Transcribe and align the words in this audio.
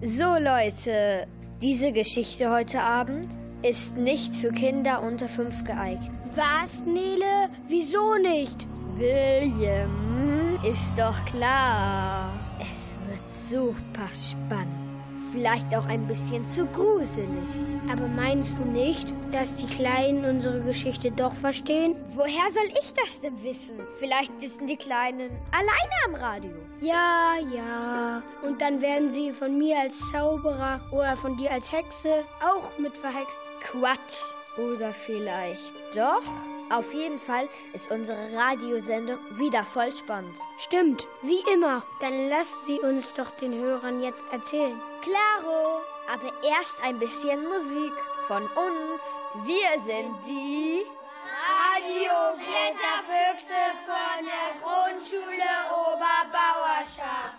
So 0.00 0.36
Leute, 0.38 1.26
diese 1.60 1.90
Geschichte 1.90 2.50
heute 2.50 2.80
Abend 2.80 3.36
ist 3.62 3.96
nicht 3.96 4.32
für 4.32 4.52
Kinder 4.52 5.02
unter 5.02 5.28
fünf 5.28 5.64
geeignet. 5.64 6.12
Was, 6.36 6.86
Nele? 6.86 7.48
Wieso 7.66 8.14
nicht? 8.14 8.68
William, 8.94 10.60
ist 10.62 10.92
doch 10.96 11.24
klar. 11.24 12.32
Es 12.60 12.96
wird 13.08 13.20
super 13.50 14.08
spannend. 14.14 14.77
Vielleicht 15.32 15.74
auch 15.74 15.86
ein 15.86 16.06
bisschen 16.06 16.48
zu 16.48 16.66
gruselig. 16.66 17.28
Aber 17.90 18.06
meinst 18.08 18.56
du 18.58 18.64
nicht, 18.64 19.12
dass 19.32 19.54
die 19.56 19.66
Kleinen 19.66 20.24
unsere 20.24 20.60
Geschichte 20.62 21.10
doch 21.10 21.32
verstehen? 21.32 21.96
Woher 22.14 22.50
soll 22.50 22.70
ich 22.80 22.94
das 22.94 23.20
denn 23.20 23.42
wissen? 23.42 23.78
Vielleicht 23.98 24.40
sitzen 24.40 24.66
die 24.66 24.76
Kleinen 24.76 25.30
alleine 25.50 25.94
am 26.06 26.14
Radio. 26.14 26.50
Ja, 26.80 27.34
ja. 27.54 28.22
Und 28.42 28.60
dann 28.60 28.80
werden 28.80 29.12
sie 29.12 29.32
von 29.32 29.58
mir 29.58 29.78
als 29.80 29.98
Zauberer 30.10 30.80
oder 30.92 31.16
von 31.16 31.36
dir 31.36 31.50
als 31.50 31.72
Hexe 31.72 32.24
auch 32.40 32.78
mit 32.78 32.96
verhext. 32.96 33.40
Quatsch. 33.60 34.22
Oder 34.56 34.92
vielleicht 34.92 35.74
doch? 35.94 36.22
Auf 36.70 36.92
jeden 36.92 37.18
Fall 37.18 37.48
ist 37.72 37.90
unsere 37.90 38.36
Radiosendung 38.36 39.18
wieder 39.38 39.64
voll 39.64 39.96
spannend. 39.96 40.36
Stimmt, 40.58 41.06
wie 41.22 41.40
immer. 41.52 41.82
Dann 42.00 42.28
lasst 42.28 42.66
sie 42.66 42.78
uns 42.80 43.10
doch 43.14 43.30
den 43.30 43.54
Hörern 43.54 44.02
jetzt 44.02 44.22
erzählen. 44.30 44.78
Claro, 45.00 45.80
aber 46.12 46.30
erst 46.42 46.82
ein 46.82 46.98
bisschen 46.98 47.48
Musik 47.48 47.94
von 48.26 48.42
uns. 48.42 49.00
Wir 49.46 49.80
sind 49.82 50.14
die 50.26 50.84
Radio-Kletterfüchse 51.48 53.54
von 53.86 54.24
der 54.24 54.52
Grundschule 54.60 55.50
Oberbauerschaft. 55.70 57.37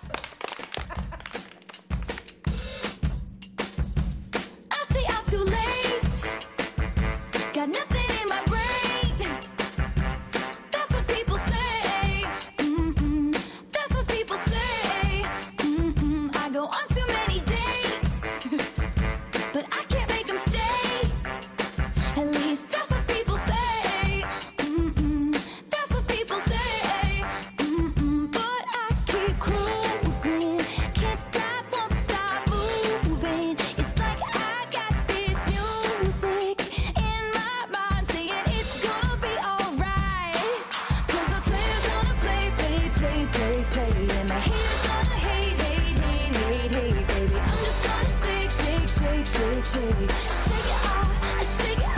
Shake, 49.71 49.83
it 49.83 50.09
off, 50.09 51.09
I 51.21 51.43
shake 51.43 51.77
it 51.77 51.83
off. 51.83 51.88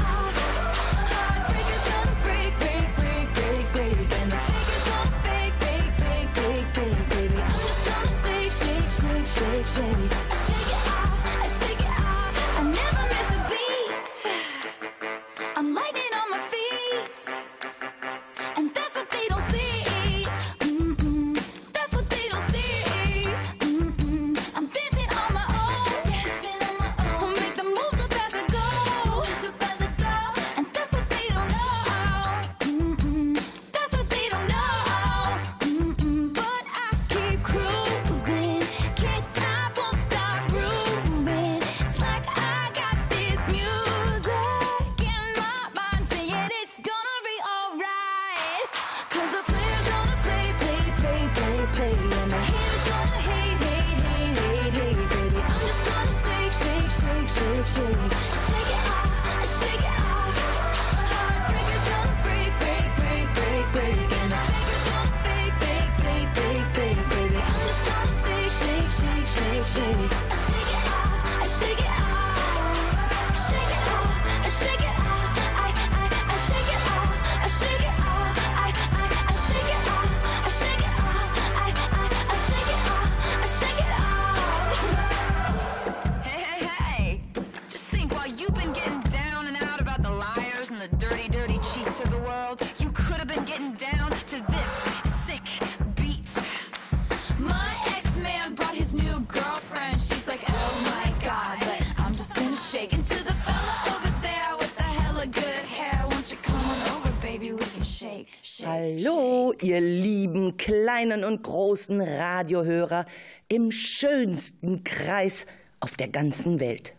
Hallo, 108.94 109.54
ihr 109.62 109.80
lieben 109.80 110.58
kleinen 110.58 111.24
und 111.24 111.44
großen 111.44 112.02
Radiohörer 112.02 113.06
im 113.48 113.72
schönsten 113.72 114.84
Kreis 114.84 115.46
auf 115.80 115.96
der 115.96 116.10
ganzen 116.10 116.60
Welt. 116.60 116.94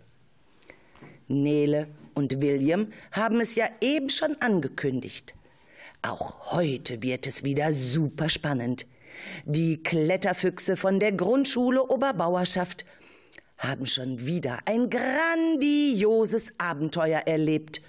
Nele 1.28 1.88
und 2.14 2.40
William 2.40 2.92
haben 3.10 3.40
es 3.40 3.56
ja 3.56 3.66
eben 3.82 4.08
schon 4.08 4.36
angekündigt. 4.40 5.34
Auch 6.00 6.52
heute 6.52 7.02
wird 7.02 7.26
es 7.26 7.44
wieder 7.44 7.74
super 7.74 8.30
spannend. 8.30 8.86
Die 9.44 9.82
Kletterfüchse 9.82 10.78
von 10.78 10.98
der 10.98 11.12
Grundschule 11.12 11.84
Oberbauerschaft 11.84 12.86
haben 13.58 13.86
schon 13.86 14.24
wieder 14.24 14.60
ein 14.64 14.88
grandioses 14.88 16.54
Abenteuer 16.56 17.20
erlebt, 17.26 17.82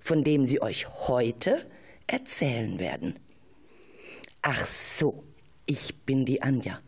von 0.00 0.24
dem 0.24 0.44
sie 0.44 0.60
euch 0.60 0.88
heute 1.06 1.64
erzählen 2.08 2.80
werden. 2.80 3.14
Ach 4.46 4.66
so, 4.66 5.24
ich 5.64 6.04
bin 6.04 6.26
die 6.26 6.42
Anja. 6.42 6.78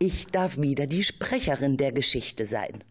Ich 0.00 0.26
darf 0.26 0.56
wieder 0.56 0.88
die 0.88 1.04
Sprecherin 1.04 1.76
der 1.76 1.92
Geschichte 1.92 2.44
sein. 2.44 2.82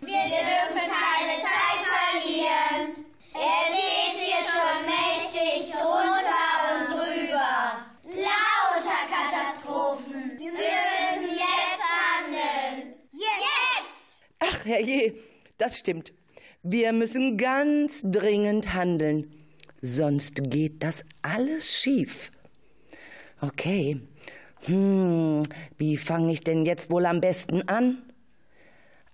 Wir 0.00 0.06
dürfen 0.06 0.86
keine 0.86 1.42
Zeit 1.42 1.82
verlieren. 1.82 3.06
Es 3.34 3.66
geht 3.74 4.18
hier 4.22 4.42
schon 4.46 4.86
mächtig 4.86 5.72
drunter 5.72 6.46
und 6.70 6.94
drüber. 6.94 7.82
Lauter 8.04 9.02
Katastrophen. 9.10 10.38
Wir 10.38 10.52
müssen 10.52 11.34
jetzt 11.34 11.86
handeln. 11.98 12.94
Jetzt! 13.10 14.22
Ach, 14.38 14.64
herrje, 14.64 15.16
das 15.58 15.76
stimmt. 15.76 16.12
Wir 16.62 16.92
müssen 16.92 17.36
ganz 17.36 18.02
dringend 18.04 18.74
handeln. 18.74 19.35
Sonst 19.86 20.50
geht 20.50 20.82
das 20.82 21.04
alles 21.22 21.72
schief. 21.72 22.32
Okay. 23.40 24.00
Hm, 24.64 25.44
wie 25.78 25.96
fange 25.96 26.32
ich 26.32 26.42
denn 26.42 26.64
jetzt 26.64 26.90
wohl 26.90 27.06
am 27.06 27.20
besten 27.20 27.62
an? 27.68 28.02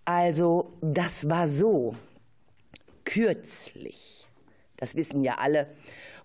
Also, 0.07 0.73
das 0.81 1.29
war 1.29 1.47
so. 1.47 1.95
Kürzlich, 3.05 4.27
das 4.79 4.95
wissen 4.95 5.23
ja 5.23 5.35
alle, 5.35 5.67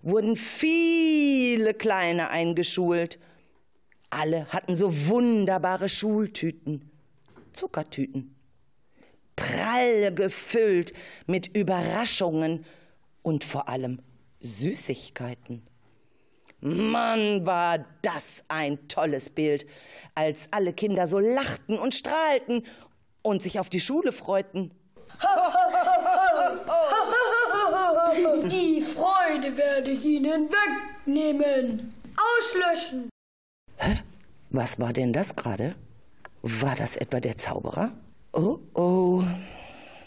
wurden 0.00 0.34
viele 0.34 1.74
Kleine 1.74 2.30
eingeschult. 2.30 3.18
Alle 4.08 4.46
hatten 4.46 4.76
so 4.76 5.08
wunderbare 5.08 5.90
Schultüten, 5.90 6.90
Zuckertüten, 7.52 8.34
prall 9.36 10.14
gefüllt 10.14 10.94
mit 11.26 11.54
Überraschungen 11.54 12.64
und 13.22 13.44
vor 13.44 13.68
allem 13.68 14.00
Süßigkeiten. 14.40 15.62
Mann, 16.60 17.46
war 17.46 17.84
das 18.02 18.42
ein 18.48 18.88
tolles 18.88 19.30
Bild, 19.30 19.66
als 20.14 20.48
alle 20.50 20.72
Kinder 20.72 21.06
so 21.06 21.18
lachten 21.18 21.78
und 21.78 21.94
strahlten 21.94 22.66
und 23.22 23.42
sich 23.42 23.60
auf 23.60 23.68
die 23.68 23.80
Schule 23.80 24.12
freuten. 24.12 24.72
Die 28.50 28.82
Freude 28.82 29.56
werde 29.56 29.90
ich 29.90 30.04
Ihnen 30.04 30.48
wegnehmen. 30.48 31.92
Auslöschen. 32.16 33.08
Was 34.50 34.78
war 34.78 34.92
denn 34.92 35.12
das 35.12 35.36
gerade? 35.36 35.74
War 36.42 36.74
das 36.74 36.96
etwa 36.96 37.20
der 37.20 37.36
Zauberer? 37.36 37.92
Oh, 38.32 38.58
oh. 38.74 39.22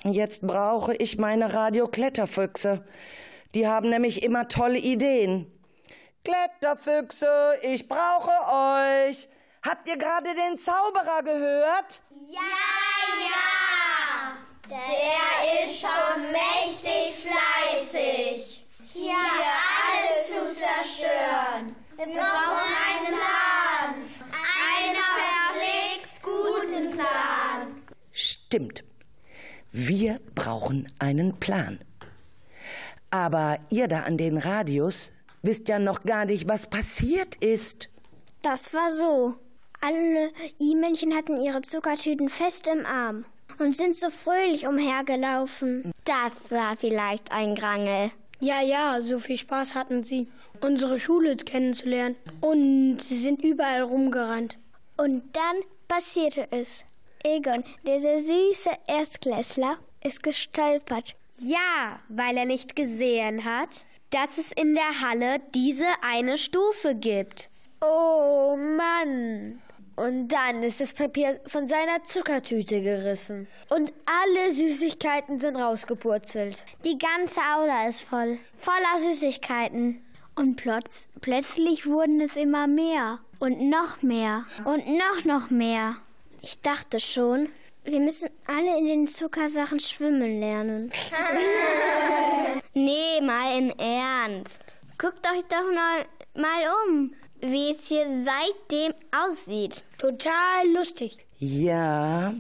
Jetzt 0.04 0.42
brauche 0.42 0.96
ich 0.96 1.18
meine 1.18 1.54
Radiokletterfüchse. 1.54 2.84
Die 3.54 3.68
haben 3.68 3.90
nämlich 3.90 4.24
immer 4.24 4.48
tolle 4.48 4.80
Ideen. 4.80 5.52
Kletterfüchse, 6.24 7.54
ich 7.64 7.88
brauche 7.88 8.30
euch. 8.30 9.28
Habt 9.64 9.88
ihr 9.88 9.98
gerade 9.98 10.30
den 10.34 10.58
Zauberer 10.58 11.22
gehört? 11.24 12.02
Ja, 12.28 12.42
ja. 13.20 14.38
Der 14.70 15.66
ist 15.66 15.82
schon 15.82 16.32
mächtig 16.32 17.26
fleißig. 17.26 18.66
Hier 18.94 19.14
alles 19.14 20.28
zu 20.28 20.60
zerstören. 20.60 21.76
Wir 21.98 22.06
brauchen 22.06 22.72
einen 22.88 23.08
Plan. 23.08 23.96
Einen 24.32 24.96
verflixt 24.96 26.24
guten 26.24 26.92
Plan. 26.92 27.84
Stimmt. 28.12 28.84
Wir 29.72 30.20
brauchen 30.34 30.92
einen 31.00 31.40
Plan. 31.40 31.84
Aber 33.12 33.60
ihr 33.70 33.88
da 33.88 34.04
an 34.04 34.18
den 34.18 34.38
Radios 34.38 35.12
wisst 35.44 35.68
ja 35.68 35.80
noch 35.80 36.04
gar 36.04 36.26
nicht, 36.26 36.48
was 36.48 36.68
passiert 36.68 37.36
ist. 37.36 37.90
Das 38.42 38.74
war 38.74 38.90
so. 38.90 39.36
Alle 39.82 40.32
I-Männchen 40.60 41.16
hatten 41.16 41.40
ihre 41.40 41.62
Zuckertüten 41.62 42.30
fest 42.30 42.68
im 42.68 42.86
Arm 42.86 43.26
und 43.60 43.76
sind 43.76 43.96
so 43.96 44.10
fröhlich 44.10 44.68
umhergelaufen. 44.68 45.92
Das 46.06 46.52
war 46.52 46.78
vielleicht 46.78 47.32
ein 47.32 47.56
Grangel. 47.56 48.12
Ja, 48.40 48.62
ja, 48.62 49.02
so 49.02 49.20
viel 49.20 49.38
Spaß 49.38 49.76
hatten 49.76 50.04
sie, 50.04 50.28
unsere 50.62 51.00
Schule 51.00 51.36
kennenzulernen. 51.36 52.16
Und 52.40 53.00
sie 53.00 53.16
sind 53.16 53.44
überall 53.44 53.82
rumgerannt. 53.82 54.58
Und 54.98 55.24
dann 55.36 55.58
passierte 55.88 56.48
es. 56.52 56.84
Egon, 57.24 57.64
dieser 57.86 58.20
süße 58.20 58.72
Erstklässler, 58.88 59.78
ist 60.04 60.24
gestolpert. 60.24 61.16
Ja, 61.44 62.00
weil 62.10 62.38
er 62.38 62.46
nicht 62.46 62.76
gesehen 62.76 63.46
hat, 63.46 63.86
dass 64.12 64.38
es 64.38 64.52
in 64.52 64.76
der 64.76 65.02
Halle 65.02 65.40
diese 65.54 65.88
eine 66.02 66.38
Stufe 66.38 66.96
gibt. 66.96 67.50
Oh 67.82 68.58
Mann. 68.58 69.62
Und 69.96 70.30
dann 70.30 70.64
ist 70.64 70.82
das 70.82 70.94
Papier 70.94 71.40
von 71.46 71.68
seiner 71.68 72.04
Zuckertüte 72.04 72.82
gerissen. 72.82 73.48
Und 73.70 73.94
alle 74.06 74.54
Süßigkeiten 74.54 75.40
sind 75.40 75.56
rausgepurzelt. 75.56 76.64
Die 76.86 76.98
ganze 76.98 77.40
Aula 77.56 77.88
ist 77.88 78.02
voll. 78.04 78.40
Voller 78.58 79.12
Süßigkeiten. 79.12 80.02
Und 80.36 80.56
plötz 80.56 81.06
plötzlich 81.20 81.86
wurden 81.86 82.22
es 82.22 82.36
immer 82.36 82.68
mehr. 82.68 83.20
Und 83.40 83.70
noch 83.70 84.02
mehr. 84.02 84.46
Und 84.66 84.88
noch, 84.88 85.26
noch 85.26 85.50
mehr. 85.50 85.98
Ich 86.42 86.62
dachte 86.62 87.00
schon, 87.00 87.50
wir 87.84 88.00
müssen 88.00 88.30
alle 88.46 88.78
in 88.78 88.86
den 88.88 89.08
Zuckersachen 89.08 89.80
schwimmen 89.80 90.40
lernen. 90.40 90.92
Nee, 92.74 93.22
mal 93.22 93.58
in 93.58 93.70
Ernst. 93.80 94.78
Guckt 94.98 95.26
euch 95.28 95.44
doch 95.50 95.74
mal, 95.74 96.06
mal 96.36 96.72
um, 96.88 97.14
wie 97.42 97.72
es 97.72 97.88
hier 97.88 98.06
seitdem 98.24 98.94
aussieht. 99.12 99.84
Total 99.98 100.68
lustig. 100.74 101.18
Ja, 101.38 102.34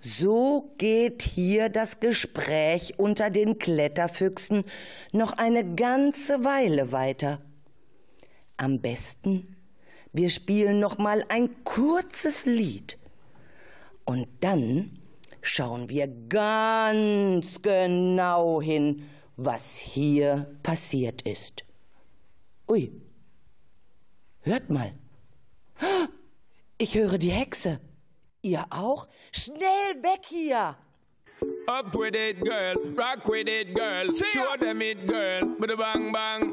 so 0.00 0.74
geht 0.78 1.22
hier 1.22 1.68
das 1.68 2.00
Gespräch 2.00 2.94
unter 2.98 3.30
den 3.30 3.58
Kletterfüchsen 3.58 4.64
noch 5.12 5.32
eine 5.32 5.74
ganze 5.74 6.44
Weile 6.44 6.92
weiter. 6.92 7.40
Am 8.56 8.80
besten, 8.80 9.56
wir 10.12 10.28
spielen 10.28 10.80
noch 10.80 10.98
mal 10.98 11.24
ein 11.28 11.64
kurzes 11.64 12.46
Lied. 12.46 12.98
Und 14.04 14.28
dann 14.40 14.98
schauen 15.40 15.88
wir 15.88 16.08
ganz 16.28 17.62
genau 17.62 18.60
hin, 18.60 19.08
was 19.36 19.76
hier 19.76 20.56
passiert 20.62 21.22
ist. 21.22 21.64
Ui, 22.68 22.92
hört 24.40 24.70
mal. 24.70 24.92
Ich 26.78 26.94
höre 26.94 27.18
die 27.18 27.30
Hexe. 27.30 27.80
Ihr 28.42 28.64
auch? 28.70 29.08
Schnell 29.32 30.02
weg 30.02 30.22
hier! 30.28 30.76
Up 31.66 31.94
with 31.94 32.14
it, 32.14 32.40
girl. 32.40 32.74
Rock 32.96 33.26
with 33.28 33.48
it, 33.48 33.74
girl. 33.74 34.10
Show 34.10 34.56
them 34.58 34.80
it, 34.80 35.06
girl. 35.06 35.42
Bada 35.58 35.76
bang 35.76 36.12
bang. 36.12 36.52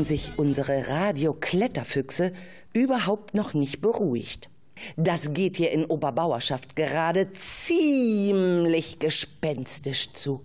haben 0.00 0.06
sich 0.06 0.38
unsere 0.38 0.88
Radio-Kletterfüchse 0.88 2.32
überhaupt 2.72 3.34
noch 3.34 3.52
nicht 3.52 3.82
beruhigt. 3.82 4.48
Das 4.96 5.34
geht 5.34 5.58
hier 5.58 5.72
in 5.72 5.84
Oberbauerschaft 5.84 6.74
gerade 6.74 7.30
ziemlich 7.32 8.98
gespenstisch 8.98 10.14
zu. 10.14 10.42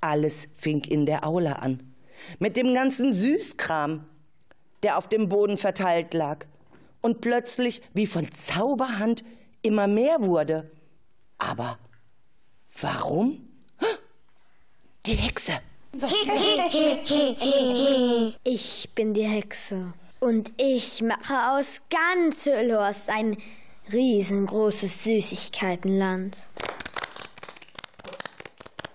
Alles 0.00 0.46
fing 0.54 0.84
in 0.84 1.06
der 1.06 1.26
Aula 1.26 1.54
an. 1.54 1.92
mit 2.38 2.56
dem 2.56 2.72
ganzen 2.72 3.12
Süßkram, 3.12 4.04
der 4.84 4.96
auf 4.96 5.08
dem 5.08 5.28
Boden 5.28 5.58
verteilt 5.58 6.14
lag 6.14 6.46
und 7.00 7.20
plötzlich 7.20 7.82
wie 7.94 8.06
von 8.06 8.30
Zauberhand 8.30 9.24
immer 9.62 9.88
mehr 9.88 10.20
wurde. 10.20 10.70
Aber 11.38 11.80
warum? 12.80 13.48
Die 15.06 15.16
Hexe. 15.16 15.54
Ich 18.44 18.88
bin 18.94 19.12
die 19.12 19.26
Hexe. 19.26 19.92
Und 20.20 20.52
ich 20.56 21.02
mache 21.02 21.50
aus 21.50 21.82
ganz 21.90 22.46
Hüllhorst 22.46 23.10
ein 23.10 23.36
riesengroßes 23.92 25.04
Süßigkeitenland. 25.04 26.38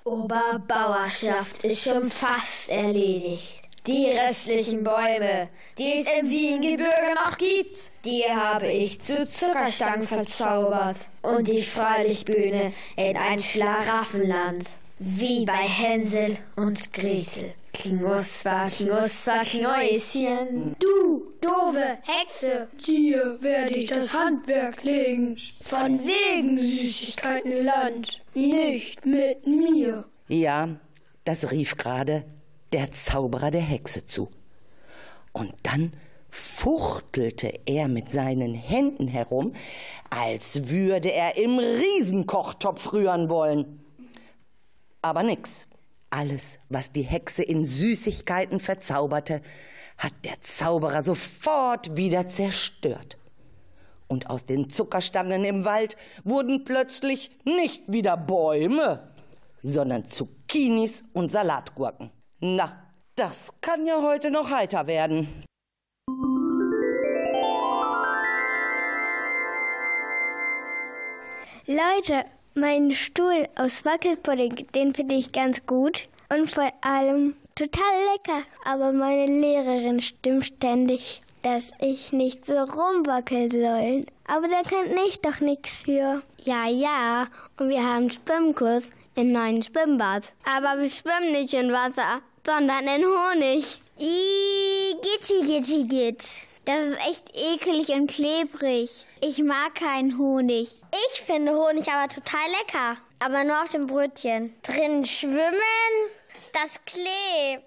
Oberbauerschaft 0.05 1.63
ist 1.63 1.83
schon 1.83 2.09
fast 2.09 2.69
erledigt. 2.69 3.61
Die 3.87 4.07
restlichen 4.07 4.83
Bäume, 4.83 5.49
die 5.77 6.01
es 6.01 6.07
im 6.19 6.29
Wiengebirge 6.29 7.13
noch 7.15 7.37
gibt, 7.37 7.91
die 8.05 8.23
habe 8.23 8.67
ich 8.67 9.01
zu 9.01 9.29
Zuckerstangen 9.29 10.07
verzaubert 10.07 10.97
und 11.21 11.47
die 11.47 11.61
Freilichtbühne 11.61 12.73
in 12.95 13.17
ein 13.17 13.39
Schlaraffenland. 13.39 14.65
Wie 14.97 15.45
bei 15.45 15.53
Hänsel 15.53 16.37
und 16.55 16.93
Gretel. 16.93 17.53
Knusper, 17.73 18.65
knusper, 18.65 19.41
Knäuschen. 19.41 20.73
Du, 20.79 21.33
doofe 21.41 21.97
Hexe, 22.03 22.69
dir 22.87 23.37
werde 23.41 23.75
ich 23.75 23.89
das 23.89 24.13
Handwerk 24.13 24.83
legen. 24.83 25.35
Von 25.61 25.99
wegen 25.99 26.57
Süßigkeitenland, 26.57 28.21
nicht 28.33 29.05
mit 29.05 29.45
mir. 29.45 30.05
Ja, 30.29 30.69
das 31.25 31.51
rief 31.51 31.75
gerade 31.75 32.23
der 32.71 32.91
Zauberer 32.91 33.51
der 33.51 33.61
Hexe 33.61 34.05
zu. 34.05 34.29
Und 35.33 35.53
dann 35.63 35.91
fuchtelte 36.31 37.51
er 37.65 37.89
mit 37.89 38.11
seinen 38.11 38.53
Händen 38.53 39.09
herum, 39.09 39.51
als 40.09 40.69
würde 40.69 41.11
er 41.11 41.35
im 41.35 41.59
Riesenkochtopf 41.59 42.93
rühren 42.93 43.27
wollen. 43.27 43.84
Aber 45.05 45.21
nix. 45.21 45.67
Alles, 46.09 46.57
was 46.67 46.91
die 46.91 47.03
Hexe 47.03 47.43
in 47.43 47.63
Süßigkeiten 47.63 48.59
verzauberte, 48.59 49.43
hat 49.99 50.13
der 50.23 50.41
Zauberer 50.41 51.03
sofort 51.03 51.95
wieder 51.95 52.27
zerstört. 52.27 53.19
Und 54.07 54.31
aus 54.31 54.45
den 54.45 54.67
Zuckerstangen 54.67 55.45
im 55.45 55.63
Wald 55.63 55.95
wurden 56.23 56.65
plötzlich 56.65 57.29
nicht 57.43 57.83
wieder 57.85 58.17
Bäume, 58.17 59.13
sondern 59.61 60.09
Zucchinis 60.09 61.03
und 61.13 61.29
Salatgurken. 61.29 62.09
Na, 62.39 62.91
das 63.15 63.53
kann 63.61 63.85
ja 63.85 64.01
heute 64.01 64.31
noch 64.31 64.49
heiter 64.49 64.87
werden. 64.87 65.27
Leute, 71.67 72.25
mein 72.55 72.91
Stuhl 72.91 73.47
aus 73.55 73.83
Wackelpudding, 73.83 74.67
den 74.73 74.95
finde 74.95 75.15
ich 75.15 75.31
ganz 75.31 75.65
gut 75.65 76.07
und 76.29 76.49
vor 76.49 76.71
allem 76.81 77.35
total 77.53 77.93
lecker. 78.13 78.41
Aber 78.63 78.93
meine 78.93 79.25
Lehrerin 79.25 80.01
stimmt 80.01 80.45
ständig, 80.45 81.21
dass 81.41 81.71
ich 81.79 82.13
nicht 82.13 82.45
so 82.45 82.55
rumwackeln 82.55 83.49
soll. 83.49 84.05
Aber 84.27 84.47
da 84.47 84.63
kann 84.63 84.97
ich 85.07 85.19
doch 85.21 85.41
nichts 85.41 85.83
für. 85.83 86.23
Ja, 86.43 86.67
ja, 86.67 87.27
und 87.59 87.69
wir 87.69 87.83
haben 87.83 88.09
Schwimmkurs 88.09 88.85
in 89.15 89.33
neuen 89.33 89.61
Schwimmbad. 89.61 90.33
Aber 90.45 90.81
wir 90.81 90.89
schwimmen 90.89 91.33
nicht 91.33 91.53
in 91.53 91.71
Wasser, 91.71 92.21
sondern 92.45 92.87
in 92.87 93.05
Honig. 93.05 93.79
Ih, 93.99 94.95
gitti, 95.01 95.45
gitti, 95.45 95.87
git. 95.87 96.25
Das 96.65 96.83
ist 96.83 96.99
echt 97.07 97.29
ekelig 97.35 97.89
und 97.89 98.09
klebrig. 98.09 99.05
Ich 99.21 99.37
mag 99.43 99.75
keinen 99.75 100.17
Honig. 100.17 100.79
Ich 101.11 101.21
finde 101.21 101.53
Honig 101.53 101.87
aber 101.87 102.11
total 102.11 102.49
lecker. 102.59 102.97
Aber 103.19 103.43
nur 103.43 103.61
auf 103.61 103.69
dem 103.69 103.85
Brötchen. 103.85 104.55
Drin 104.63 105.05
schwimmen, 105.05 105.51
das 106.53 106.79
klebt. 106.85 107.63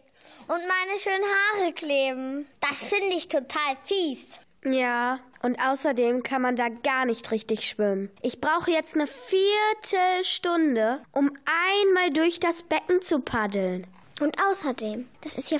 Und 0.49 0.62
meine 0.67 0.99
schönen 1.00 1.25
Haare 1.25 1.73
kleben. 1.73 2.47
Das 2.61 2.83
finde 2.83 3.17
ich 3.17 3.28
total 3.28 3.76
fies. 3.85 4.40
Ja, 4.64 5.21
und 5.43 5.61
außerdem 5.61 6.25
kann 6.25 6.43
man 6.43 6.57
da 6.57 6.69
gar 6.69 7.05
nicht 7.05 7.31
richtig 7.31 7.69
schwimmen. 7.69 8.11
Ich 8.23 8.40
brauche 8.40 8.73
jetzt 8.73 8.97
eine 8.97 9.07
Viertelstunde, 9.07 11.00
um 11.12 11.31
einmal 11.47 12.11
durch 12.11 12.40
das 12.40 12.64
Becken 12.64 13.00
zu 13.00 13.21
paddeln. 13.21 13.87
Und 14.21 14.37
außerdem, 14.43 15.09
das 15.21 15.39
ist 15.39 15.51
ja 15.51 15.59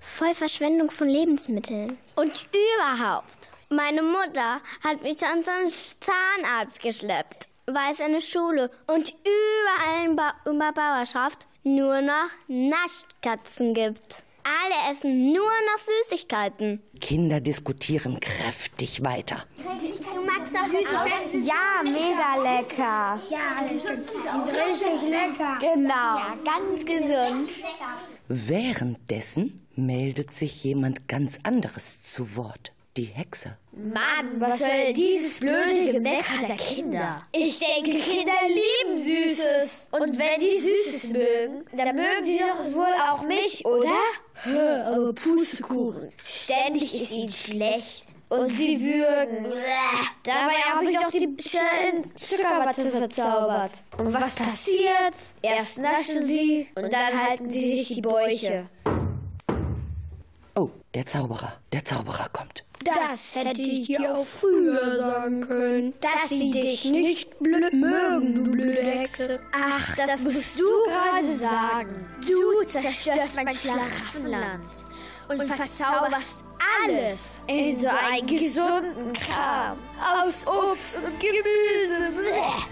voll 0.00 0.34
Verschwendung 0.34 0.90
von 0.90 1.08
Lebensmitteln. 1.08 1.98
Und 2.16 2.46
überhaupt, 2.52 3.50
meine 3.70 4.02
Mutter 4.02 4.60
hat 4.82 5.02
mich 5.02 5.16
dann 5.16 5.42
zum 5.42 5.68
Zahnarzt 5.68 6.80
geschleppt, 6.80 7.48
weil 7.66 7.92
es 7.92 8.00
eine 8.00 8.20
Schule 8.20 8.70
und 8.86 9.14
überall 9.24 10.04
in 10.04 10.16
ba 10.16 10.34
in 10.44 10.58
der 10.58 10.72
Bauerschaft 10.72 11.46
nur 11.62 12.02
noch 12.02 12.28
Naschkatzen 12.46 13.72
gibt. 13.72 14.24
Alle 14.44 14.92
essen 14.92 15.32
nur 15.32 15.38
noch 15.42 15.80
Süßigkeiten. 16.04 16.82
Kinder 17.00 17.40
diskutieren 17.40 18.20
kräftig 18.20 19.02
weiter. 19.02 19.44
Du 19.56 19.64
magst 20.24 20.54
doch 20.54 20.66
süße 20.66 21.46
Ja, 21.46 21.82
mega 21.82 22.36
lecker. 22.42 23.20
Ja, 23.30 23.64
das 23.68 23.82
sind 23.82 24.00
richtig 24.48 25.10
lecker. 25.10 25.58
Genau. 25.60 26.20
Ganz 26.44 26.84
gesund. 26.84 27.64
Währenddessen 28.28 29.66
meldet 29.76 30.32
sich 30.34 30.62
jemand 30.62 31.08
ganz 31.08 31.38
anderes 31.42 32.02
zu 32.02 32.36
Wort. 32.36 32.72
Die 32.96 33.06
Hexe. 33.06 33.56
Mann, 33.72 34.38
was 34.40 34.60
soll 34.60 34.92
dieses 34.92 35.40
blöde 35.40 35.92
Gemecker 35.92 36.46
der 36.46 36.54
Kinder? 36.54 37.22
Ich 37.32 37.58
denke, 37.58 37.98
Kinder 37.98 38.32
lieben 38.46 39.02
Süßes. 39.02 39.88
Und 39.90 40.16
wenn 40.16 40.40
die 40.40 40.60
Süßes 40.60 41.12
mögen, 41.12 41.64
dann 41.76 41.96
mögen 41.96 42.24
sie 42.24 42.38
doch 42.38 42.72
wohl 42.72 42.94
auch 43.10 43.24
mich, 43.24 43.64
oder? 43.66 43.98
Aber 44.86 45.12
Pustekuchen. 45.12 46.12
Ständig 46.22 47.02
ist 47.02 47.10
ihnen 47.10 47.32
schlecht. 47.32 48.06
Und 48.28 48.48
sie 48.50 48.80
würgen. 48.80 49.46
Dabei 50.22 50.54
habe 50.54 50.90
ich 50.90 50.96
doch 50.96 51.10
die 51.10 51.36
schönen 51.40 52.16
Zuckerwatte 52.16 52.90
verzaubert. 52.90 53.72
Und 53.98 54.12
was 54.12 54.36
passiert? 54.36 55.16
Erst 55.42 55.78
naschen 55.78 56.26
sie 56.26 56.68
und 56.76 56.92
dann 56.92 57.28
halten 57.28 57.50
sie 57.50 57.78
sich 57.78 57.94
die 57.94 58.00
Bäuche. 58.00 58.66
Oh, 60.54 60.70
der 60.94 61.06
Zauberer. 61.06 61.54
Der 61.72 61.84
Zauberer 61.84 62.28
kommt. 62.32 62.63
Das 62.84 63.34
hätte 63.36 63.62
ich 63.62 63.86
dir 63.86 64.16
auch 64.16 64.26
früher 64.26 64.96
sagen 64.96 65.40
können. 65.40 65.94
Dass 66.00 66.28
sie 66.28 66.50
dich 66.50 66.84
nicht 66.84 67.38
blöd 67.38 67.72
mögen, 67.72 68.34
du 68.34 68.50
blöde 68.52 68.82
Hexe. 68.82 69.40
Ach, 69.52 69.96
das 69.96 70.20
musst 70.20 70.58
du 70.58 70.66
gerade 70.84 71.36
sagen. 71.36 72.06
Du 72.20 72.64
zerstörst 72.66 73.36
mein 73.36 73.54
Schlaraffenland 73.54 74.64
und 75.28 75.42
verzauberst 75.44 76.43
alles 76.58 77.34
in 77.46 77.78
so 77.78 77.88
einen 77.88 78.26
gesunden 78.26 79.12
Kram. 79.12 79.78
Aus 80.00 80.46
Obst 80.46 80.96
und 80.96 81.18
Gemüse. 81.20 82.12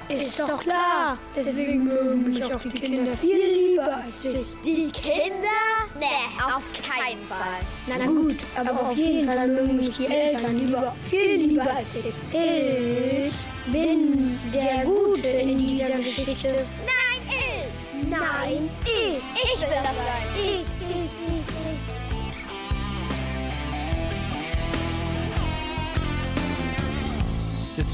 Bäh. 0.08 0.14
Ist 0.14 0.40
doch 0.40 0.62
klar. 0.62 1.18
Deswegen 1.36 1.84
mögen 1.84 2.24
mich 2.24 2.44
auch 2.44 2.60
die 2.60 2.68
Kinder 2.68 3.12
viel 3.16 3.36
lieber 3.36 3.96
als 4.02 4.22
dich. 4.22 4.46
Die 4.64 4.90
Kinder? 4.90 5.60
Nee, 5.98 6.06
auf 6.44 6.64
keinen 6.82 7.20
Fall. 7.28 7.60
Na 7.86 8.04
gut, 8.06 8.38
aber 8.56 8.88
auf 8.88 8.96
jeden 8.96 9.26
Fall 9.26 9.48
mögen 9.48 9.76
mich 9.76 9.96
die 9.96 10.06
Eltern 10.06 10.58
lieber, 10.58 10.94
viel 11.02 11.36
lieber 11.36 11.70
als 11.70 11.92
dich. 11.92 12.14
Ich 12.32 13.72
bin 13.72 14.38
der 14.52 14.84
Gute 14.84 15.28
in 15.28 15.58
dieser 15.58 15.96
Geschichte. 15.96 16.66
Nein, 16.84 17.22
ich. 17.28 18.08
Nein, 18.08 18.70
Ich. 18.84 19.22
Ich 19.42 19.60
will 19.60 19.68
das 19.82 19.96
sein. 19.96 20.26
Ich, 20.36 20.42
ich, 20.42 21.10
ich, 21.28 21.31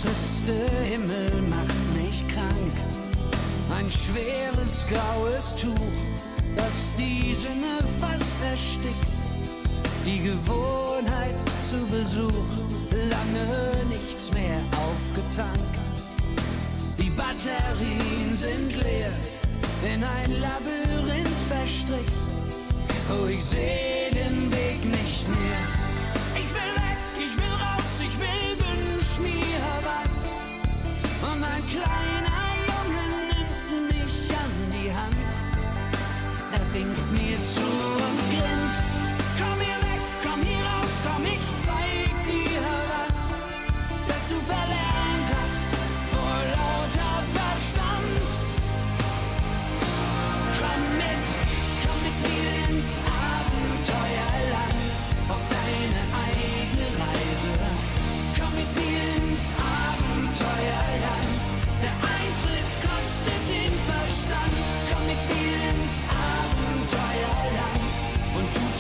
triste 0.01 0.55
Himmel 0.85 1.43
macht 1.49 1.97
mich 1.97 2.27
krank. 2.29 2.77
Ein 3.77 3.91
schweres 3.91 4.87
graues 4.89 5.55
Tuch, 5.57 5.99
das 6.57 6.95
die 6.97 7.35
Sinne 7.35 7.79
fast 8.01 8.37
erstickt. 8.51 9.19
Die 10.07 10.21
Gewohnheit 10.21 11.35
zu 11.61 11.77
Besuch, 11.87 12.49
lange 12.91 13.85
nichts 13.89 14.33
mehr 14.33 14.61
aufgetankt. 14.87 15.79
Die 16.99 17.11
Batterien 17.11 18.33
sind 18.33 18.77
leer, 18.77 19.13
in 19.93 20.03
ein 20.05 20.33
Labyrinth 20.41 21.43
verstrickt. 21.49 22.13
Oh, 23.11 23.27
ich 23.27 23.45
seh 23.45 24.11
den 24.13 24.51
Weg 24.51 24.85
nicht 24.85 25.29
mehr. 25.29 25.63
Ich 26.35 26.51
will 26.57 26.75
weg, 26.85 26.99
ich 27.17 27.37
will 27.37 27.55
raus, 27.67 27.95
ich 28.01 28.19
will 28.19 28.49
wünsch 28.59 29.19
mir. 29.21 29.58
Ein 31.41 31.63
kleiner 31.69 32.49
Junge 32.67 33.03
nimmt 33.31 33.89
mich 33.89 34.31
an 34.31 34.53
die 34.73 34.93
Hand. 34.93 35.17
Er 36.53 36.75
winkt 36.75 37.13
mir 37.13 37.41
zu 37.45 38.08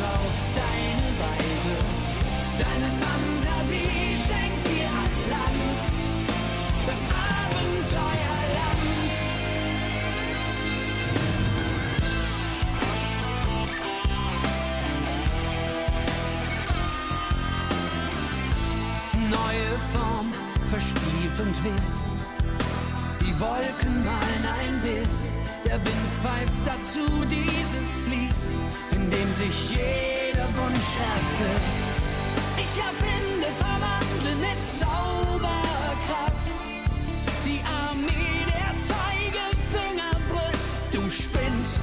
auf 0.00 0.36
deine 0.54 1.08
Weise. 1.22 1.74
Deine 2.58 2.90
Fantasie 3.02 4.16
schenkt 4.26 4.66
dir 4.66 4.88
ein 5.02 5.14
Land, 5.30 5.78
das 6.86 7.00
Abenteuerland. 7.08 8.88
Neue 19.30 19.70
Form, 19.92 20.28
verspielt 20.70 21.38
und 21.40 21.64
wild. 21.64 21.98
Die 23.20 23.34
Wolken 23.40 24.04
malen 24.04 24.44
ein 24.60 24.80
Bild, 24.82 25.08
der 25.64 25.78
Wind 25.84 26.07
pfeift 26.22 26.62
dazu 26.66 27.06
dieses 27.30 28.06
Lied, 28.08 28.34
in 28.90 29.10
dem 29.10 29.34
sich 29.34 29.70
jeder 29.70 30.48
Wunsch 30.58 30.92
erfüllt. 31.14 31.66
Ich 32.56 32.74
erfinde, 32.88 33.48
verwandle 33.58 34.32
mit 34.46 34.60
Zauberkraft 34.66 36.48
die 37.44 37.62
Armee 37.86 38.44
der 38.46 38.72
Zeigefinger 38.90 40.12
brüllt. 40.28 40.62
Du 40.92 41.02
spinnst, 41.10 41.82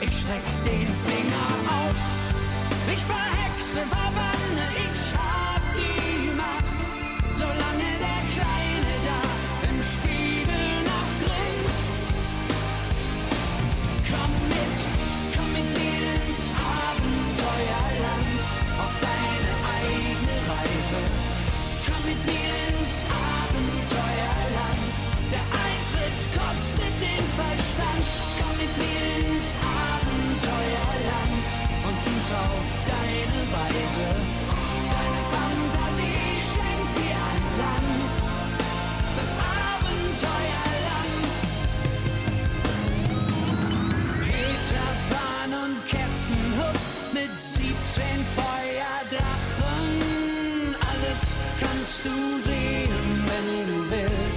ich 0.00 0.14
streck 0.20 0.46
den 0.64 0.88
Finger 1.06 1.48
aus. 1.80 2.04
Ich 2.94 3.02
verhexe, 3.04 3.80
verbanne, 3.96 4.66
ich 4.86 5.05
mir 28.78 29.06
ins 29.20 29.48
Abenteuerland 29.88 31.44
und 31.86 31.96
tu's 32.04 32.30
auf 32.32 32.66
deine 32.92 33.40
Weise. 33.56 34.08
Deine 34.94 35.22
Fantasie 35.32 36.42
schenkt 36.50 36.92
dir 36.98 37.18
ein 37.32 37.44
Land. 37.62 38.12
Das 39.18 39.30
Abenteuerland. 39.66 41.30
Peter 44.24 44.90
Pan 45.10 45.50
und 45.64 45.76
Captain 45.88 46.46
Hook 46.58 46.80
mit 47.12 47.32
17 47.36 47.66
Feuerdrachen. 48.36 49.86
Alles 50.90 51.22
kannst 51.60 51.98
du 52.04 52.14
sehen, 52.42 53.06
wenn 53.28 53.48
du 53.68 53.78
willst. 53.90 54.35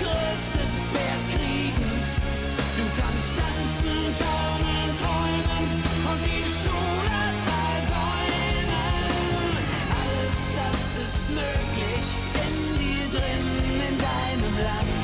Das 0.00 0.40
Pferd 0.90 1.24
kriegen. 1.34 1.92
Du 2.78 2.84
kannst 2.98 3.30
tanzen, 3.38 3.98
taumeln, 4.18 4.90
träumen 5.00 5.70
und 6.10 6.20
die 6.26 6.44
Schule 6.44 7.22
versäumen. 7.48 8.68
Alles 10.00 10.38
das 10.58 10.82
ist 11.04 11.30
möglich 11.30 12.06
in 12.44 12.54
dir 12.78 13.06
drin, 13.14 13.46
in 13.88 13.96
deinem 14.08 14.54
Land. 14.68 14.94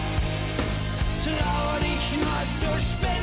Trau 1.25 1.79
dich 1.79 2.07
nur 2.19 2.43
zu 2.59 2.71
spinnen, 2.81 3.20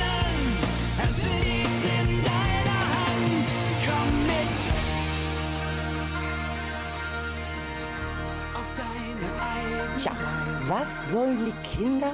Tja, 10.08 10.16
was 10.70 11.12
sollen 11.12 11.46
die 11.46 11.78
Kinder 11.78 12.14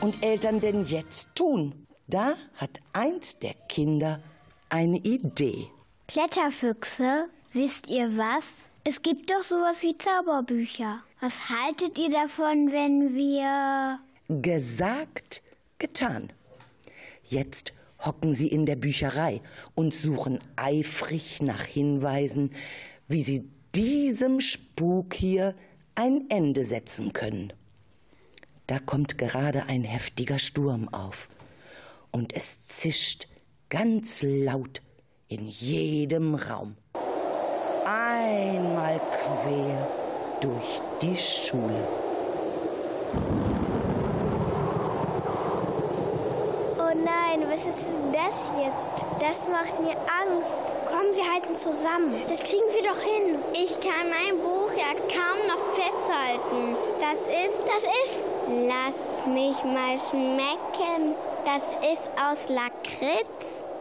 und 0.00 0.22
Eltern 0.22 0.60
denn 0.60 0.84
jetzt 0.84 1.34
tun? 1.34 1.86
Da 2.06 2.36
hat 2.54 2.80
eins 2.92 3.40
der 3.40 3.54
Kinder 3.68 4.22
eine 4.68 4.98
Idee. 4.98 5.66
Kletterfüchse, 6.06 7.28
wisst 7.52 7.88
ihr 7.88 8.16
was? 8.16 8.44
Es 8.84 9.02
gibt 9.02 9.28
doch 9.28 9.42
sowas 9.42 9.82
wie 9.82 9.98
Zauberbücher. 9.98 11.02
Was 11.20 11.50
haltet 11.50 11.98
ihr 11.98 12.10
davon, 12.10 12.70
wenn 12.70 13.16
wir... 13.16 13.98
Gesagt, 14.28 15.42
getan. 15.80 16.32
Jetzt 17.24 17.72
hocken 18.04 18.34
sie 18.34 18.48
in 18.48 18.66
der 18.66 18.76
Bücherei 18.76 19.40
und 19.74 19.92
suchen 19.94 20.38
eifrig 20.54 21.42
nach 21.42 21.64
Hinweisen, 21.64 22.52
wie 23.08 23.22
sie 23.22 23.50
diesem 23.74 24.40
Spuk 24.40 25.12
hier 25.14 25.56
ein 25.96 26.26
Ende 26.28 26.64
setzen 26.64 27.12
können. 27.12 27.52
Da 28.66 28.78
kommt 28.78 29.18
gerade 29.18 29.64
ein 29.64 29.82
heftiger 29.82 30.38
Sturm 30.38 30.88
auf 30.92 31.28
und 32.10 32.34
es 32.34 32.66
zischt 32.66 33.28
ganz 33.68 34.22
laut 34.22 34.82
in 35.28 35.46
jedem 35.46 36.34
Raum. 36.34 36.76
Einmal 37.84 39.00
quer 39.10 39.88
durch 40.40 40.80
die 41.00 41.16
Schule. 41.16 41.88
Oh 46.78 46.94
nein, 47.38 47.48
was 47.50 47.66
ist 47.66 47.86
denn 47.86 48.12
das 48.12 48.50
jetzt? 48.58 49.04
Das 49.20 49.48
macht 49.48 49.80
mir 49.80 49.92
Angst. 49.92 50.56
Komm, 50.88 51.14
wir 51.14 51.32
halten 51.32 51.56
zusammen. 51.56 52.14
Das 52.28 52.42
kriegen 52.42 52.66
wir 52.72 52.82
doch 52.82 53.00
hin. 53.00 53.38
Ich 53.52 53.78
kann 53.80 54.08
mein 54.10 54.38
Buch 54.38 54.70
ja 54.76 54.94
kaum 55.12 55.46
noch 55.46 55.62
festhalten. 55.74 56.76
Das 57.00 57.20
ist, 57.20 57.58
das 57.66 57.82
ist. 58.04 58.20
Lass 58.48 59.26
mich 59.26 59.56
mal 59.64 59.98
schmecken. 59.98 61.14
Das 61.44 61.62
ist 61.92 62.08
aus 62.22 62.48
Lakritz. 62.48 63.26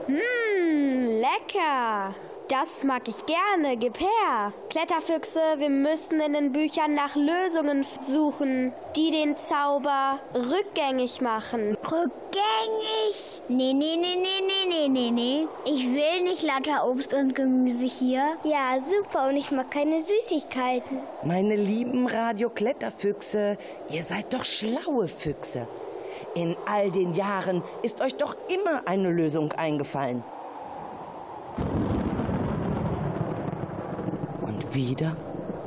Mmm, 0.07 1.21
lecker. 1.21 2.13
Das 2.47 2.84
mag 2.84 3.08
ich 3.08 3.25
gerne. 3.25 3.75
Gib 3.75 3.99
her. 3.99 4.53
Kletterfüchse, 4.69 5.39
wir 5.58 5.69
müssen 5.69 6.19
in 6.19 6.34
den 6.34 6.51
Büchern 6.51 6.93
nach 6.93 7.15
Lösungen 7.15 7.84
suchen, 8.08 8.71
die 8.95 9.10
den 9.10 9.36
Zauber 9.36 10.19
rückgängig 10.36 11.21
machen. 11.21 11.75
Rückgängig? 11.84 13.41
Nee, 13.47 13.73
nee, 13.73 13.95
nee, 13.97 14.15
nee, 14.15 14.43
nee, 14.45 14.65
nee, 14.67 14.88
nee, 14.88 15.12
nee. 15.12 15.47
Ich 15.65 15.88
will 15.88 16.21
nicht 16.23 16.43
lauter 16.43 16.88
Obst 16.88 17.15
und 17.15 17.34
Gemüse 17.34 17.86
hier. 17.86 18.38
Ja, 18.43 18.77
super. 18.79 19.29
Und 19.29 19.38
ich 19.38 19.49
mag 19.49 19.71
keine 19.71 19.99
Süßigkeiten. 19.99 20.99
Meine 21.23 21.55
lieben 21.55 22.05
Radio-Kletterfüchse, 22.05 23.58
ihr 23.89 24.03
seid 24.03 24.31
doch 24.31 24.45
schlaue 24.45 25.08
Füchse. 25.08 25.67
In 26.36 26.55
all 26.71 26.91
den 26.91 27.13
Jahren 27.13 27.63
ist 27.81 28.01
euch 28.01 28.15
doch 28.15 28.36
immer 28.53 28.88
eine 28.88 29.10
Lösung 29.10 29.51
eingefallen. 29.53 30.23
Wieder 34.75 35.15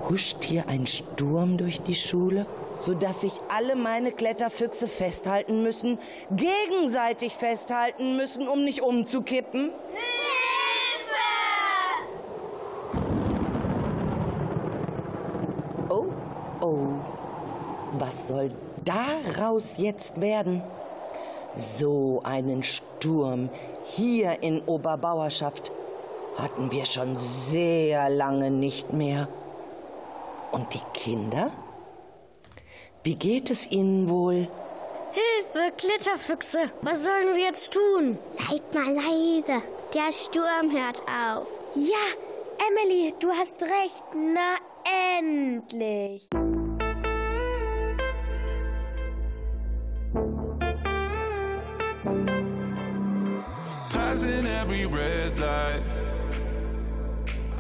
huscht 0.09 0.45
hier 0.45 0.69
ein 0.69 0.87
Sturm 0.87 1.57
durch 1.57 1.83
die 1.83 1.95
Schule, 1.95 2.47
sodass 2.79 3.23
sich 3.23 3.33
alle 3.55 3.77
meine 3.77 4.13
Kletterfüchse 4.13 4.89
festhalten 4.89 5.63
müssen, 5.63 5.99
gegenseitig 6.31 7.35
festhalten 7.35 8.17
müssen, 8.17 8.49
um 8.49 8.65
nicht 8.65 8.83
umzukippen. 8.83 9.71
Oh, 15.89 16.07
oh. 16.61 16.87
Was 17.99 18.29
soll 18.29 18.51
daraus 18.85 19.79
jetzt 19.79 20.21
werden? 20.21 20.63
So 21.55 22.21
einen 22.23 22.63
Sturm 22.63 23.49
hier 23.87 24.43
in 24.43 24.63
Oberbauerschaft 24.63 25.73
hatten 26.39 26.71
wir 26.71 26.85
schon 26.85 27.19
sehr 27.19 28.09
lange 28.09 28.51
nicht 28.51 28.93
mehr. 28.93 29.29
Und 30.53 30.73
die 30.73 30.83
Kinder? 30.95 31.51
Wie 33.03 33.17
geht 33.17 33.51
es 33.51 33.71
ihnen 33.71 34.09
wohl? 34.09 34.49
Hilfe, 35.13 35.73
Kletterfüchse. 35.77 36.71
Was 36.83 37.05
sollen 37.05 37.35
wir 37.35 37.43
jetzt 37.43 37.73
tun? 37.73 38.19
Seid 38.39 38.75
mal 38.75 38.93
leise. 38.95 39.63
Der 39.95 40.13
Sturm 40.13 40.71
hört 40.71 41.01
auf. 41.03 41.49
Ja, 41.75 41.97
Emily, 42.69 43.15
du 43.19 43.31
hast 43.31 43.63
recht. 43.63 44.05
Na, 44.15 44.57
endlich. 45.19 46.29
Passing 53.91 54.47
every 54.47 54.85
red 54.85 55.39
light. 55.39 56.08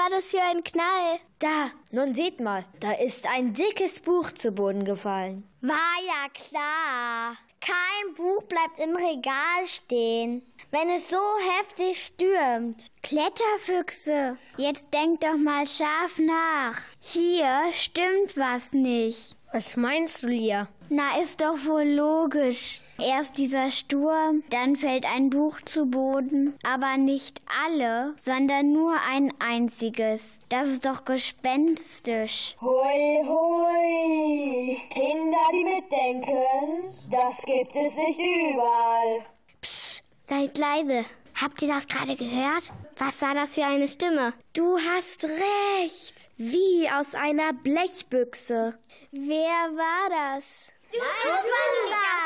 War 0.00 0.08
das 0.08 0.30
für 0.30 0.40
ein 0.40 0.64
Knall? 0.64 1.20
Da, 1.40 1.70
nun 1.92 2.14
seht 2.14 2.40
mal, 2.40 2.64
da 2.80 2.92
ist 2.92 3.26
ein 3.26 3.52
dickes 3.52 4.00
Buch 4.00 4.30
zu 4.30 4.50
Boden 4.50 4.84
gefallen. 4.84 5.44
War 5.60 5.96
ja 6.06 6.28
klar. 6.32 7.36
Kein 7.60 8.14
Buch 8.14 8.42
bleibt 8.44 8.78
im 8.78 8.96
Regal 8.96 9.66
stehen, 9.66 10.42
wenn 10.70 10.88
es 10.88 11.10
so 11.10 11.20
heftig 11.58 12.06
stürmt. 12.06 12.90
Kletterfüchse, 13.02 14.38
jetzt 14.56 14.88
denkt 14.94 15.22
doch 15.22 15.36
mal 15.36 15.66
scharf 15.66 16.18
nach. 16.18 16.80
Hier 17.00 17.70
stimmt 17.74 18.34
was 18.36 18.72
nicht. 18.72 19.36
Was 19.52 19.76
meinst 19.76 20.22
du, 20.22 20.28
Lia? 20.28 20.68
Na, 20.88 21.20
ist 21.20 21.42
doch 21.42 21.56
wohl 21.66 21.84
logisch. 21.84 22.80
Erst 23.02 23.38
dieser 23.38 23.70
Sturm, 23.70 24.42
dann 24.50 24.76
fällt 24.76 25.06
ein 25.06 25.30
Buch 25.30 25.60
zu 25.62 25.86
Boden, 25.86 26.54
aber 26.62 26.98
nicht 26.98 27.40
alle, 27.64 28.14
sondern 28.20 28.72
nur 28.72 28.94
ein 29.08 29.32
einziges. 29.38 30.38
Das 30.50 30.66
ist 30.66 30.84
doch 30.84 31.04
gespenstisch. 31.04 32.56
Hui, 32.60 33.24
hui. 33.24 34.76
Kinder, 34.90 35.38
die 35.52 35.64
mitdenken, 35.64 36.94
das 37.10 37.38
gibt 37.46 37.74
es 37.74 37.94
nicht 37.94 38.20
überall. 38.20 39.24
Psst, 39.62 40.04
seid 40.28 40.58
leise. 40.58 41.06
Habt 41.40 41.62
ihr 41.62 41.68
das 41.68 41.86
gerade 41.86 42.16
gehört? 42.16 42.70
Was 42.98 43.22
war 43.22 43.34
das 43.34 43.54
für 43.54 43.64
eine 43.64 43.88
Stimme? 43.88 44.34
Du 44.52 44.76
hast 44.76 45.24
recht. 45.24 46.28
Wie 46.36 46.86
aus 46.90 47.14
einer 47.14 47.54
Blechbüchse. 47.54 48.78
Wer 49.10 49.38
war 49.38 50.34
das? 50.36 50.68
Du 50.92 50.98
warst 50.98 51.46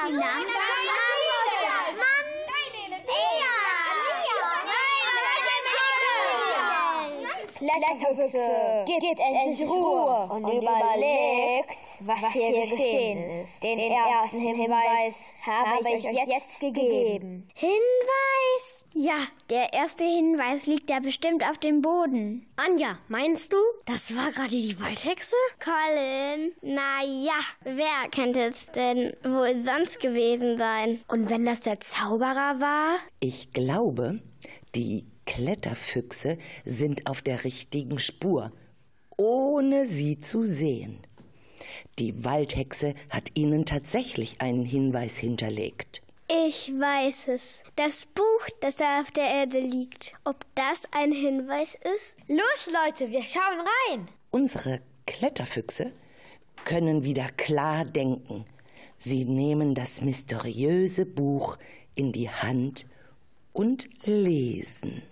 die 0.09 0.15
langsam 0.15 0.19
Mann! 0.19 0.65
Kletterfüchse, 7.69 8.85
gibt 8.87 9.21
endlich 9.21 9.69
Ruhe 9.69 10.29
und 10.31 10.45
überlegt, 10.45 11.79
was 12.01 12.33
hier 12.33 12.53
geschehen 12.53 13.31
ist. 13.31 13.63
Den 13.63 13.79
ersten 13.79 14.41
Hinweis 14.41 15.15
habe 15.45 15.89
ich 15.97 16.05
euch 16.05 16.27
jetzt 16.27 16.61
gegeben. 16.61 17.49
Hinweis! 17.55 18.85
Ja, 18.97 19.17
der 19.51 19.73
erste 19.73 20.05
Hinweis 20.05 20.67
liegt 20.67 20.89
ja 20.89 21.01
bestimmt 21.01 21.43
auf 21.43 21.59
dem 21.59 21.83
Boden. 21.83 22.47
Anja, 22.55 22.99
meinst 23.09 23.53
du, 23.53 23.57
das 23.87 24.15
war 24.15 24.31
gerade 24.31 24.51
die 24.51 24.79
Waldhexe? 24.81 25.35
Colin, 25.59 26.53
na 26.63 27.03
ja, 27.03 27.41
wer 27.65 28.09
könnte 28.15 28.41
es 28.41 28.67
denn 28.67 29.13
wohl 29.25 29.65
sonst 29.65 29.99
gewesen 29.99 30.59
sein? 30.59 31.01
Und 31.09 31.29
wenn 31.29 31.45
das 31.45 31.61
der 31.63 31.81
Zauberer 31.81 32.61
war? 32.61 32.99
Ich 33.19 33.53
glaube, 33.53 34.21
die 34.77 35.07
Kletterfüchse 35.27 36.39
sind 36.65 37.07
auf 37.07 37.23
der 37.23 37.45
richtigen 37.45 37.99
Spur, 37.99 38.53
ohne 39.17 39.87
sie 39.87 40.19
zu 40.19 40.45
sehen. 40.45 40.99
Die 41.99 42.25
Waldhexe 42.25 42.95
hat 43.11 43.31
ihnen 43.35 43.65
tatsächlich 43.65 44.41
einen 44.41 44.65
Hinweis 44.65 45.17
hinterlegt. 45.17 46.03
Ich 46.29 46.73
weiß 46.73 47.29
es. 47.29 47.61
Das 47.77 48.07
Buch, 48.07 48.49
das 48.61 48.77
da 48.77 49.01
auf 49.01 49.11
der 49.11 49.25
Erde 49.27 49.61
liegt. 49.61 50.15
Ob 50.25 50.45
das 50.55 50.83
ein 50.91 51.13
Hinweis 51.13 51.77
ist? 51.95 52.15
Los, 52.29 52.67
Leute, 52.67 53.11
wir 53.11 53.23
schauen 53.23 53.67
rein. 53.91 54.09
Unsere 54.31 54.81
Kletterfüchse 55.07 55.93
können 56.65 57.05
wieder 57.05 57.29
klar 57.37 57.85
denken. 57.85 58.47
Sie 58.99 59.25
nehmen 59.27 59.75
das 59.75 60.01
mysteriöse 60.01 61.05
Buch 61.05 61.59
in 61.95 62.13
die 62.13 62.31
Hand 62.31 62.87
und 63.53 63.89
lesen. 64.07 65.03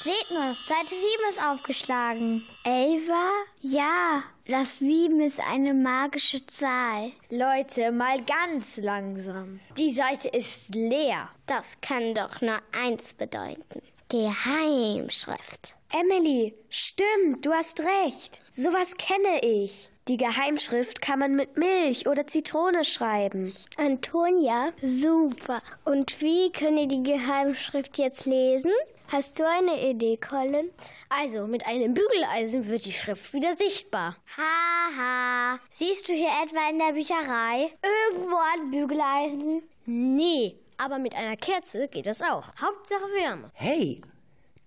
Seht 0.00 0.30
nur, 0.30 0.54
Seite 0.54 0.90
7 0.90 1.02
ist 1.30 1.42
aufgeschlagen. 1.44 2.46
Elva? 2.62 3.30
Ja, 3.60 4.22
das 4.46 4.78
7 4.78 5.20
ist 5.20 5.40
eine 5.40 5.74
magische 5.74 6.46
Zahl. 6.46 7.10
Leute, 7.30 7.90
mal 7.90 8.22
ganz 8.22 8.76
langsam. 8.76 9.58
Die 9.76 9.90
Seite 9.90 10.28
ist 10.28 10.72
leer. 10.72 11.28
Das 11.46 11.64
kann 11.80 12.14
doch 12.14 12.40
nur 12.40 12.58
eins 12.72 13.12
bedeuten. 13.14 13.82
Geheimschrift. 14.08 15.74
Emily, 15.92 16.54
stimmt, 16.70 17.44
du 17.44 17.52
hast 17.52 17.80
recht. 17.80 18.40
Sowas 18.52 18.96
kenne 18.98 19.42
ich. 19.42 19.90
Die 20.06 20.16
Geheimschrift 20.16 21.02
kann 21.02 21.18
man 21.18 21.34
mit 21.34 21.58
Milch 21.58 22.06
oder 22.06 22.26
Zitrone 22.26 22.84
schreiben. 22.84 23.54
Antonia, 23.76 24.72
super. 24.80 25.60
Und 25.84 26.22
wie 26.22 26.52
können 26.52 26.78
ihr 26.78 26.88
die 26.88 27.02
Geheimschrift 27.02 27.98
jetzt 27.98 28.24
lesen? 28.24 28.70
Hast 29.08 29.38
du 29.38 29.48
eine 29.48 29.90
Idee, 29.90 30.18
Colin? 30.18 30.70
Also, 31.08 31.46
mit 31.46 31.66
einem 31.66 31.94
Bügeleisen 31.94 32.66
wird 32.68 32.84
die 32.84 32.92
Schrift 32.92 33.32
wieder 33.32 33.56
sichtbar. 33.56 34.16
Haha. 34.36 34.78
Ha. 34.96 35.60
Siehst 35.70 36.08
du 36.08 36.12
hier 36.12 36.30
etwa 36.44 36.68
in 36.70 36.78
der 36.78 36.92
Bücherei 36.92 37.70
irgendwo 37.82 38.36
ein 38.54 38.70
Bügeleisen? 38.70 39.62
Nee, 39.86 40.56
aber 40.76 40.98
mit 40.98 41.14
einer 41.14 41.36
Kerze 41.36 41.88
geht 41.88 42.06
das 42.06 42.22
auch. 42.22 42.48
Hauptsache 42.60 43.12
Wärme. 43.14 43.50
Hey, 43.54 44.00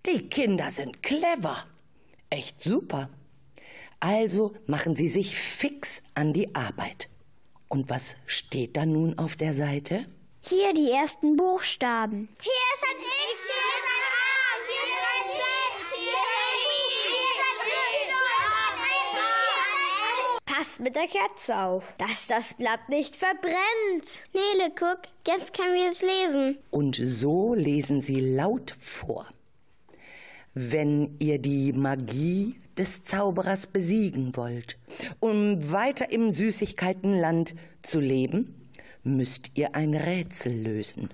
die 0.05 0.29
Kinder 0.29 0.69
sind 0.69 1.01
clever. 1.03 1.65
Echt 2.29 2.61
super. 2.61 3.09
Also 3.99 4.53
machen 4.65 4.95
sie 4.95 5.09
sich 5.09 5.35
fix 5.35 6.01
an 6.15 6.33
die 6.33 6.55
Arbeit. 6.55 7.09
Und 7.67 7.89
was 7.89 8.15
steht 8.25 8.77
da 8.77 8.85
nun 8.85 9.17
auf 9.17 9.35
der 9.35 9.53
Seite? 9.53 10.05
Hier 10.41 10.73
die 10.73 10.91
ersten 10.91 11.35
Buchstaben. 11.35 12.29
Hier 12.41 12.51
ist 12.51 12.83
ein 12.83 13.01
X. 13.01 13.70
passt 20.61 20.79
mit 20.79 20.95
der 20.95 21.07
Kerze 21.07 21.57
auf, 21.57 21.95
dass 21.97 22.27
das 22.27 22.53
Blatt 22.53 22.87
nicht 22.87 23.15
verbrennt. 23.15 24.27
Nele, 24.31 24.71
guck, 24.77 24.99
jetzt 25.25 25.55
können 25.55 25.73
wir 25.73 25.91
es 25.91 26.01
lesen. 26.01 26.57
Und 26.69 26.95
so 26.95 27.55
lesen 27.55 28.03
sie 28.03 28.19
laut 28.19 28.75
vor. 28.79 29.25
Wenn 30.53 31.15
ihr 31.19 31.39
die 31.39 31.73
Magie 31.73 32.57
des 32.77 33.03
Zauberers 33.03 33.65
besiegen 33.65 34.35
wollt, 34.35 34.77
um 35.19 35.71
weiter 35.71 36.11
im 36.11 36.31
Süßigkeitenland 36.31 37.55
zu 37.81 37.99
leben, 37.99 38.69
müsst 39.03 39.51
ihr 39.55 39.73
ein 39.73 39.95
Rätsel 39.95 40.53
lösen. 40.53 41.09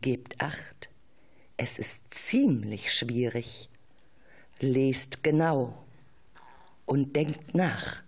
Gebt 0.00 0.40
acht, 0.40 0.90
es 1.56 1.76
ist 1.76 1.98
ziemlich 2.10 2.94
schwierig. 2.94 3.68
Lest 4.60 5.24
genau 5.24 5.74
und 6.86 7.16
denkt 7.16 7.54
nach. 7.54 8.02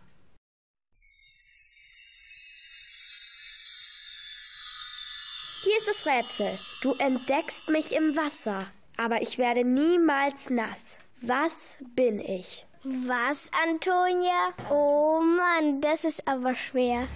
Hier 5.64 5.78
ist 5.78 5.88
das 5.88 6.06
Rätsel. 6.06 6.58
Du 6.82 6.94
entdeckst 6.94 7.68
mich 7.68 7.94
im 7.94 8.16
Wasser, 8.16 8.66
aber 8.96 9.22
ich 9.22 9.38
werde 9.38 9.64
niemals 9.64 10.50
nass. 10.50 10.98
Was 11.20 11.78
bin 11.94 12.18
ich? 12.18 12.66
Was, 12.82 13.48
Antonia? 13.62 14.52
Oh 14.70 15.20
Mann, 15.20 15.80
das 15.80 16.02
ist 16.02 16.26
aber 16.26 16.56
schwer. 16.56 17.06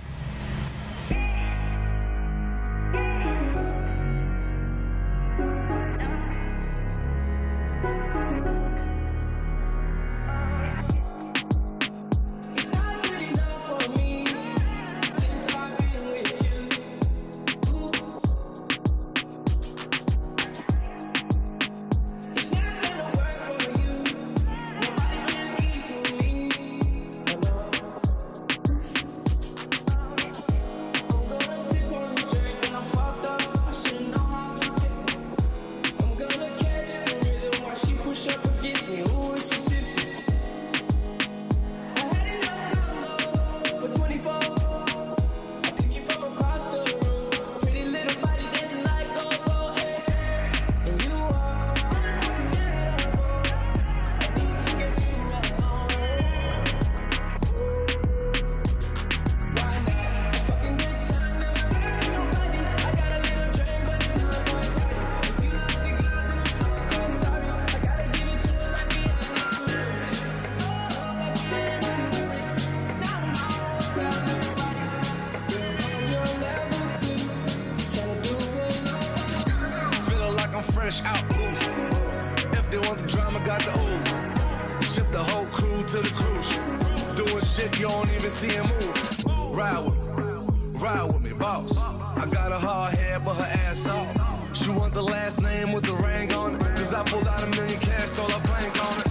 hard 92.87 92.99
hair, 92.99 93.21
but 93.21 93.35
her 93.35 93.59
ass 93.69 93.89
off. 93.89 94.57
She 94.57 94.71
want 94.71 94.95
the 94.95 95.03
last 95.03 95.41
name 95.43 95.73
with 95.73 95.85
the 95.85 95.95
ring 95.95 96.33
on 96.33 96.57
it. 96.57 96.61
Cause 96.77 96.95
I 96.95 97.03
pulled 97.05 97.27
out 97.27 97.43
a 97.43 97.47
million 97.47 97.81
cash, 97.81 98.11
told 98.17 98.31
her 98.31 98.47
blank 98.47 98.85
on 98.85 99.01
it. 99.01 99.07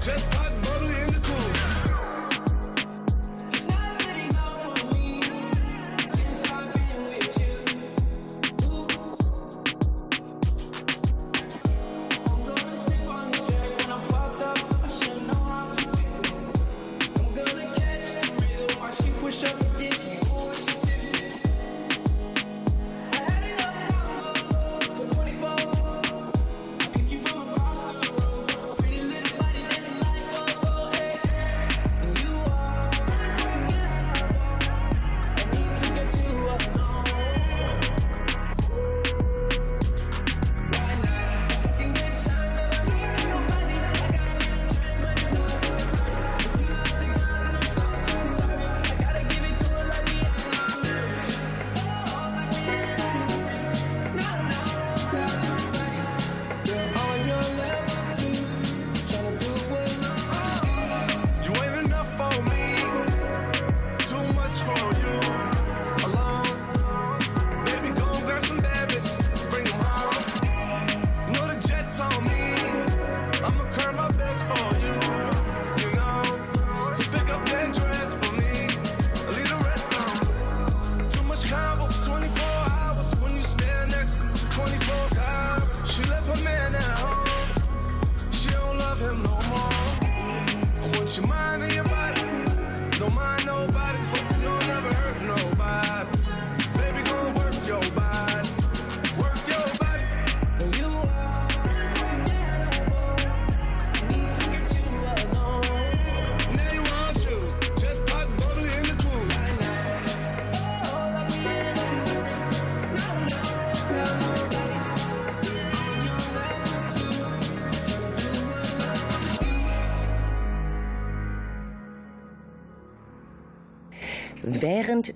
Just 0.00 0.35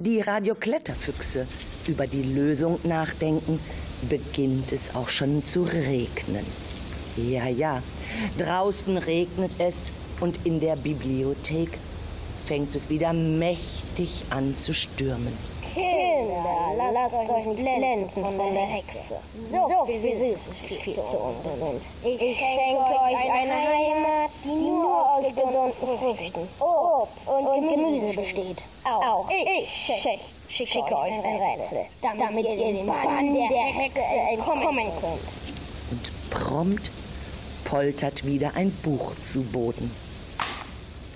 die 0.01 0.21
Radiokletterfüchse 0.23 1.47
über 1.87 2.07
die 2.07 2.23
Lösung 2.23 2.81
nachdenken, 2.85 3.61
beginnt 4.09 4.73
es 4.73 4.95
auch 4.95 5.11
schon 5.11 5.47
zu 5.47 5.63
regnen. 5.63 6.47
Ja, 7.17 7.49
ja, 7.49 7.83
draußen 8.39 8.97
regnet 8.97 9.53
es 9.59 9.77
und 10.21 10.39
in 10.45 10.59
der 10.59 10.77
Bibliothek 10.77 11.79
fängt 12.47 12.75
es 12.75 12.89
wieder 12.89 13.13
mächtig 13.13 14.25
an 14.31 14.55
zu 14.55 14.73
stürmen. 14.73 15.50
Kinder, 15.75 16.93
lasst 16.93 17.31
euch 17.31 17.47
nicht 17.47 17.63
blenden 17.63 18.11
von 18.11 18.55
der 18.55 18.67
Hexe. 18.67 19.17
So 19.51 19.85
viel 19.87 20.01
Süßes 20.01 20.55
viel 20.65 20.95
zu 20.95 21.01
uns 21.01 21.43
sind. 21.43 21.83
Ich 22.03 22.39
schenke 22.39 22.81
euch 22.81 23.31
eine 23.31 23.55
Heimat, 23.55 24.31
die 24.45 24.49
nur 24.49 25.13
aus 25.13 25.27
gesunden 25.27 25.99
Früchten, 25.99 26.49
Obst 26.59 27.29
und 27.29 27.69
Gemüse 27.69 28.21
besteht. 28.21 28.63
Auch 28.85 29.29
ich 29.31 29.69
schicke, 29.69 30.21
schicke 30.49 30.97
euch 30.97 31.13
ein 31.13 31.41
Rätsel, 31.41 31.85
damit 32.01 32.47
ihr 32.47 32.57
den 32.57 32.87
Bann 32.87 33.35
der 33.35 33.65
Hexe 33.65 34.01
entkommen 34.01 34.89
könnt. 35.01 35.29
Und 35.91 36.31
prompt 36.31 36.91
poltert 37.65 38.25
wieder 38.27 38.55
ein 38.57 38.73
Buch 38.83 39.15
zu 39.23 39.43
Boden. 39.43 39.91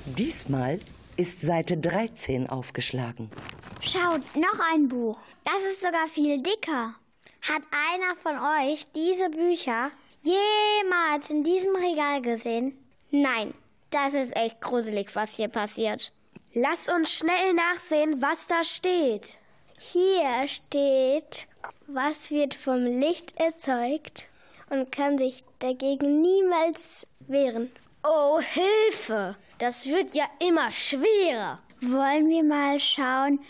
Diesmal 0.04 0.80
ist 1.16 1.40
Seite 1.40 1.76
13 1.76 2.48
aufgeschlagen. 2.48 3.30
Schaut, 3.80 4.22
noch 4.34 4.58
ein 4.72 4.88
Buch. 4.88 5.18
Das 5.44 5.62
ist 5.72 5.82
sogar 5.82 6.08
viel 6.08 6.42
dicker. 6.42 6.94
Hat 7.42 7.62
einer 7.70 8.16
von 8.22 8.36
euch 8.38 8.86
diese 8.94 9.28
Bücher 9.30 9.90
jemals 10.22 11.30
in 11.30 11.44
diesem 11.44 11.76
Regal 11.76 12.22
gesehen? 12.22 12.78
Nein, 13.10 13.52
das 13.90 14.14
ist 14.14 14.34
echt 14.34 14.60
gruselig, 14.60 15.14
was 15.14 15.36
hier 15.36 15.48
passiert. 15.48 16.12
Lass 16.54 16.88
uns 16.88 17.12
schnell 17.12 17.52
nachsehen, 17.52 18.22
was 18.22 18.46
da 18.46 18.64
steht. 18.64 19.38
Hier 19.78 20.48
steht, 20.48 21.46
was 21.86 22.30
wird 22.30 22.54
vom 22.54 22.84
Licht 22.84 23.36
erzeugt 23.36 24.26
und 24.70 24.90
kann 24.90 25.18
sich 25.18 25.44
dagegen 25.58 26.22
niemals 26.22 27.06
wehren. 27.20 27.70
Oh, 28.02 28.40
Hilfe! 28.40 29.36
Das 29.58 29.86
wird 29.86 30.14
ja 30.14 30.24
immer 30.38 30.70
schwerer. 30.72 31.60
Wollen 31.80 32.28
wir 32.28 32.42
mal 32.42 32.80
schauen, 32.80 33.40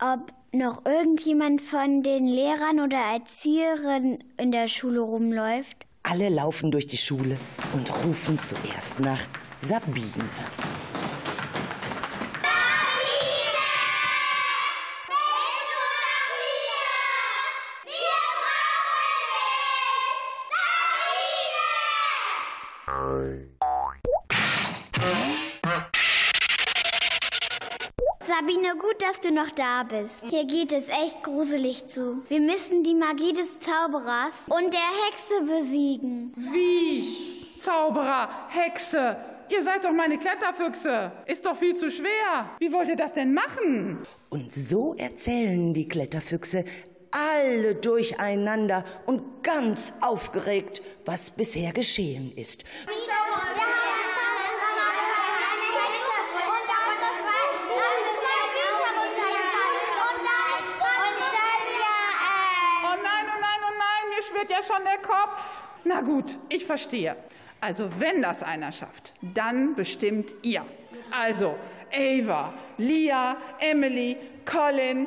ob 0.00 0.32
noch 0.52 0.86
irgendjemand 0.86 1.60
von 1.60 2.02
den 2.02 2.26
Lehrern 2.26 2.80
oder 2.80 2.98
Erzieherinnen 2.98 4.24
in 4.38 4.52
der 4.52 4.68
Schule 4.68 5.00
rumläuft? 5.00 5.76
Alle 6.02 6.28
laufen 6.28 6.70
durch 6.70 6.86
die 6.86 6.96
Schule 6.96 7.36
und 7.74 7.90
rufen 8.04 8.38
zuerst 8.38 8.98
nach 9.00 9.20
Sabine. 9.60 10.28
Sabine, 28.38 28.76
gut, 28.76 29.02
dass 29.02 29.20
du 29.20 29.32
noch 29.32 29.50
da 29.50 29.82
bist. 29.82 30.24
Hier 30.28 30.44
geht 30.44 30.72
es 30.72 30.88
echt 30.88 31.24
gruselig 31.24 31.86
zu. 31.86 32.22
Wir 32.28 32.40
müssen 32.40 32.84
die 32.84 32.94
Magie 32.94 33.32
des 33.32 33.58
Zauberers 33.58 34.42
und 34.46 34.72
der 34.72 34.80
Hexe 35.06 35.42
besiegen. 35.44 36.32
Wie? 36.36 37.58
Zauberer, 37.58 38.28
Hexe, 38.48 39.16
ihr 39.48 39.62
seid 39.62 39.82
doch 39.82 39.92
meine 39.92 40.18
Kletterfüchse. 40.18 41.10
Ist 41.26 41.46
doch 41.46 41.56
viel 41.56 41.74
zu 41.74 41.90
schwer. 41.90 42.50
Wie 42.60 42.72
wollt 42.72 42.88
ihr 42.88 42.96
das 42.96 43.12
denn 43.12 43.34
machen? 43.34 44.06
Und 44.28 44.52
so 44.52 44.94
erzählen 44.94 45.74
die 45.74 45.88
Kletterfüchse 45.88 46.64
alle 47.10 47.74
durcheinander 47.74 48.84
und 49.06 49.42
ganz 49.42 49.92
aufgeregt, 50.00 50.80
was 51.04 51.30
bisher 51.30 51.72
geschehen 51.72 52.32
ist. 52.36 52.64
Oh 62.80 62.96
nein, 63.02 63.26
oh 63.26 63.40
nein, 63.40 63.60
oh 63.64 63.78
ja 64.50 64.62
schon 64.62 64.84
der 64.84 64.98
Kopf. 64.98 65.68
Na 65.84 66.00
gut, 66.00 66.38
ich 66.48 66.64
verstehe. 66.66 67.16
Also 67.60 67.88
wenn 67.98 68.22
das 68.22 68.42
einer 68.42 68.72
schafft, 68.72 69.12
dann 69.20 69.74
bestimmt 69.74 70.34
ihr. 70.42 70.64
Also 71.10 71.56
Ava, 71.92 72.52
Lia, 72.76 73.36
Emily, 73.58 74.16
Colin, 74.44 75.06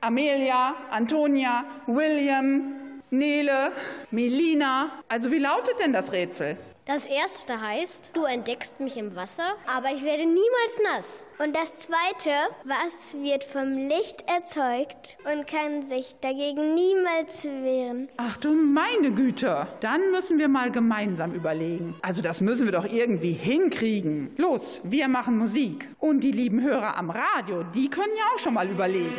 Amelia, 0.00 0.74
Antonia, 0.90 1.64
William, 1.86 3.00
Nele, 3.10 3.72
Melina. 4.10 5.02
Also 5.08 5.30
wie 5.30 5.38
lautet 5.38 5.78
denn 5.80 5.92
das 5.92 6.12
Rätsel? 6.12 6.56
Das 6.86 7.06
erste 7.06 7.60
heißt, 7.60 8.10
du 8.14 8.24
entdeckst 8.24 8.80
mich 8.80 8.96
im 8.96 9.14
Wasser, 9.14 9.54
aber 9.66 9.92
ich 9.92 10.02
werde 10.02 10.24
niemals 10.24 10.78
nass. 10.82 11.24
Und 11.38 11.54
das 11.54 11.76
zweite, 11.76 12.30
was 12.64 13.14
wird 13.22 13.44
vom 13.44 13.72
Licht 13.74 14.24
erzeugt 14.26 15.16
und 15.30 15.46
kann 15.46 15.82
sich 15.82 16.16
dagegen 16.20 16.74
niemals 16.74 17.44
wehren? 17.44 18.08
Ach 18.16 18.36
du 18.38 18.54
meine 18.54 19.12
Güte, 19.12 19.68
dann 19.80 20.10
müssen 20.10 20.38
wir 20.38 20.48
mal 20.48 20.70
gemeinsam 20.70 21.32
überlegen. 21.32 21.94
Also 22.02 22.22
das 22.22 22.40
müssen 22.40 22.64
wir 22.66 22.72
doch 22.72 22.86
irgendwie 22.86 23.32
hinkriegen. 23.32 24.34
Los, 24.36 24.80
wir 24.84 25.06
machen 25.08 25.38
Musik. 25.38 25.88
Und 25.98 26.20
die 26.20 26.32
lieben 26.32 26.62
Hörer 26.62 26.96
am 26.96 27.10
Radio, 27.10 27.62
die 27.74 27.88
können 27.88 28.16
ja 28.16 28.24
auch 28.34 28.38
schon 28.38 28.54
mal 28.54 28.68
überlegen. 28.68 29.14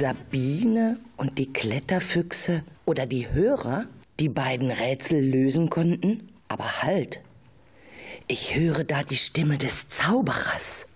Sabine 0.00 0.98
und 1.18 1.36
die 1.36 1.52
Kletterfüchse 1.52 2.62
oder 2.86 3.04
die 3.04 3.30
Hörer 3.30 3.84
die 4.18 4.30
beiden 4.30 4.70
Rätsel 4.70 5.20
lösen 5.20 5.68
konnten? 5.68 6.30
Aber 6.48 6.80
halt, 6.82 7.20
ich 8.26 8.54
höre 8.54 8.84
da 8.84 9.02
die 9.02 9.16
Stimme 9.16 9.58
des 9.58 9.90
Zauberers. 9.90 10.86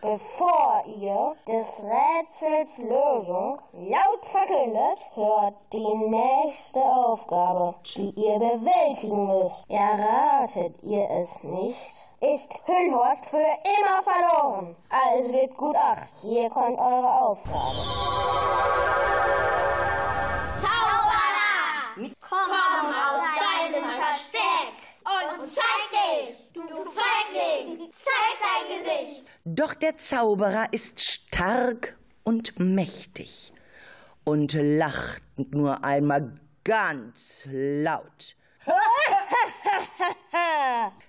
Bevor 0.00 0.84
ihr 0.86 1.34
des 1.46 1.84
Rätsels 1.84 2.78
Lösung 2.78 3.58
laut 3.72 4.24
verkündet, 4.30 4.98
hört 5.14 5.54
die 5.72 5.94
nächste 5.94 6.80
Aufgabe, 6.80 7.74
die 7.96 8.10
ihr 8.10 8.38
bewältigen 8.38 9.26
müsst. 9.26 9.70
Erratet 9.70 10.74
ihr 10.82 11.08
es 11.10 11.42
nicht, 11.42 12.08
ist 12.20 12.52
Hüllhorst 12.66 13.24
für 13.26 13.38
immer 13.38 14.02
verloren. 14.02 14.76
Also 14.90 15.32
gebt 15.32 15.56
gut 15.56 15.76
Acht, 15.76 16.14
hier 16.20 16.50
kommt 16.50 16.78
eure 16.78 17.20
Aufgabe. 17.20 17.76
Zauberer! 20.60 22.10
Komm 22.20 22.88
aus 22.88 23.22
deinem 23.40 23.84
Versteck 23.84 24.74
und 25.04 25.48
zeig 25.48 25.90
dich! 25.92 26.41
Du 26.72 26.78
Feigling! 26.78 27.90
Zeig 27.92 28.38
dein 28.40 28.64
Gesicht! 28.78 29.24
Doch 29.44 29.74
der 29.74 29.98
Zauberer 29.98 30.72
ist 30.72 31.02
stark 31.02 31.98
und 32.24 32.58
mächtig 32.58 33.52
und 34.24 34.54
lacht 34.54 35.22
nur 35.36 35.84
einmal 35.84 36.32
ganz 36.64 37.46
laut. 37.50 38.36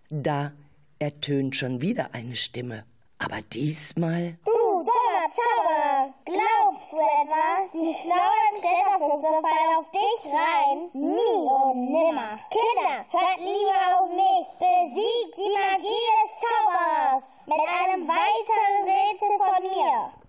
Da 0.09 0.51
ertönt 0.99 1.55
schon 1.55 1.79
wieder 1.81 2.13
eine 2.13 2.35
Stimme, 2.35 2.83
aber 3.17 3.41
diesmal 3.41 4.37
Du 4.43 4.51
dummer 4.83 5.29
Zauberer, 5.31 6.13
glaubst 6.25 6.72
etwa, 6.97 7.67
die 7.73 7.93
schlauen 7.93 8.55
Kletterfüchse 8.61 9.41
fallen 9.41 9.71
auf 9.77 9.89
dich 9.91 10.21
rein? 10.31 10.89
Nie 10.93 11.39
und 11.47 11.91
nimmer. 11.91 12.39
Kinder, 12.49 13.05
hört 13.09 13.39
lieber 13.39 13.81
auf 13.99 14.09
mich. 14.09 14.47
Besiegt 14.59 15.37
die 15.37 15.53
Magie 15.53 16.05
des 16.19 16.31
Zauberers 16.41 17.25
mit 17.47 17.59
einem 17.59 18.07
weiteren 18.07 18.83
Rätsel 18.85 19.37
von 19.37 19.63
mir. 19.63 20.23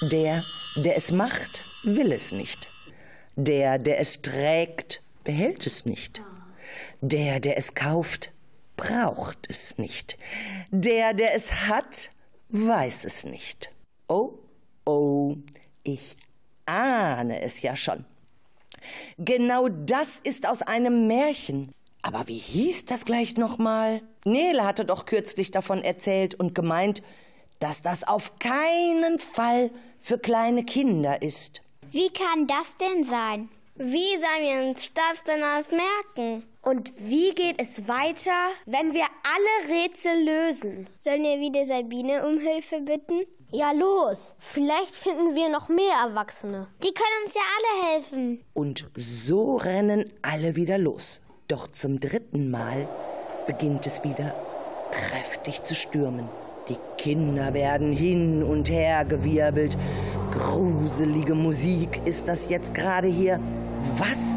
der, 0.00 0.44
der 0.76 0.96
es 0.96 1.10
macht, 1.10 1.64
will 1.84 2.12
es 2.12 2.32
nicht. 2.32 2.68
Der, 3.36 3.78
der 3.78 3.98
es 3.98 4.22
trägt, 4.22 5.02
behält 5.24 5.66
es 5.66 5.84
nicht. 5.84 6.22
Der, 7.00 7.40
der 7.40 7.56
es 7.58 7.74
kauft, 7.74 8.30
braucht 8.76 9.46
es 9.48 9.78
nicht. 9.78 10.18
Der, 10.70 11.14
der 11.14 11.34
es 11.34 11.66
hat, 11.66 12.10
weiß 12.48 13.04
es 13.04 13.24
nicht. 13.24 13.70
Oh, 14.08 14.34
oh, 14.84 15.36
ich 15.82 16.16
ahne 16.66 17.42
es 17.42 17.62
ja 17.62 17.76
schon. 17.76 18.04
Genau 19.18 19.68
das 19.68 20.20
ist 20.22 20.48
aus 20.48 20.62
einem 20.62 21.06
Märchen. 21.06 21.72
Aber 22.02 22.28
wie 22.28 22.38
hieß 22.38 22.84
das 22.84 23.04
gleich 23.04 23.36
nochmal? 23.36 24.00
Nele 24.24 24.64
hatte 24.64 24.84
doch 24.84 25.06
kürzlich 25.06 25.50
davon 25.50 25.82
erzählt 25.82 26.34
und 26.34 26.54
gemeint, 26.54 27.02
dass 27.58 27.82
das 27.82 28.04
auf 28.04 28.38
keinen 28.38 29.18
Fall 29.18 29.70
für 29.98 30.18
kleine 30.18 30.64
Kinder 30.64 31.22
ist. 31.22 31.62
Wie 31.90 32.10
kann 32.10 32.46
das 32.46 32.76
denn 32.76 33.04
sein? 33.04 33.48
Wie 33.74 34.12
sollen 34.12 34.42
wir 34.42 34.68
uns 34.68 34.90
das 34.94 35.24
denn 35.24 35.42
alles 35.42 35.70
merken? 35.70 36.44
Und 36.66 36.92
wie 36.98 37.32
geht 37.32 37.62
es 37.62 37.86
weiter, 37.86 38.32
wenn 38.64 38.92
wir 38.92 39.04
alle 39.04 39.72
Rätsel 39.72 40.24
lösen? 40.24 40.88
Sollen 40.98 41.22
wir 41.22 41.38
wieder 41.38 41.64
Sabine 41.64 42.26
um 42.26 42.40
Hilfe 42.40 42.80
bitten? 42.80 43.20
Ja, 43.52 43.70
los. 43.70 44.34
Vielleicht 44.40 44.96
finden 44.96 45.36
wir 45.36 45.48
noch 45.48 45.68
mehr 45.68 45.94
Erwachsene. 46.04 46.66
Die 46.82 46.92
können 46.92 47.24
uns 47.24 47.34
ja 47.34 47.40
alle 47.56 47.92
helfen. 47.92 48.44
Und 48.52 48.84
so 48.96 49.54
rennen 49.58 50.12
alle 50.22 50.56
wieder 50.56 50.76
los. 50.76 51.22
Doch 51.46 51.68
zum 51.68 52.00
dritten 52.00 52.50
Mal 52.50 52.88
beginnt 53.46 53.86
es 53.86 54.02
wieder 54.02 54.34
kräftig 54.90 55.62
zu 55.62 55.76
stürmen. 55.76 56.28
Die 56.68 56.78
Kinder 56.98 57.54
werden 57.54 57.92
hin 57.92 58.42
und 58.42 58.68
her 58.68 59.04
gewirbelt. 59.04 59.78
Gruselige 60.32 61.36
Musik 61.36 62.00
ist 62.04 62.26
das 62.26 62.48
jetzt 62.48 62.74
gerade 62.74 63.06
hier. 63.06 63.38
Was 63.98 64.35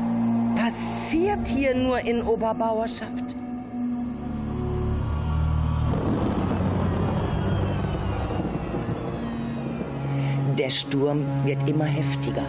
passiert 0.60 1.47
hier 1.47 1.74
nur 1.74 1.99
in 1.99 2.22
Oberbauerschaft? 2.22 3.36
Der 10.57 10.70
Sturm 10.70 11.26
wird 11.45 11.70
immer 11.70 11.86
heftiger. 11.86 12.45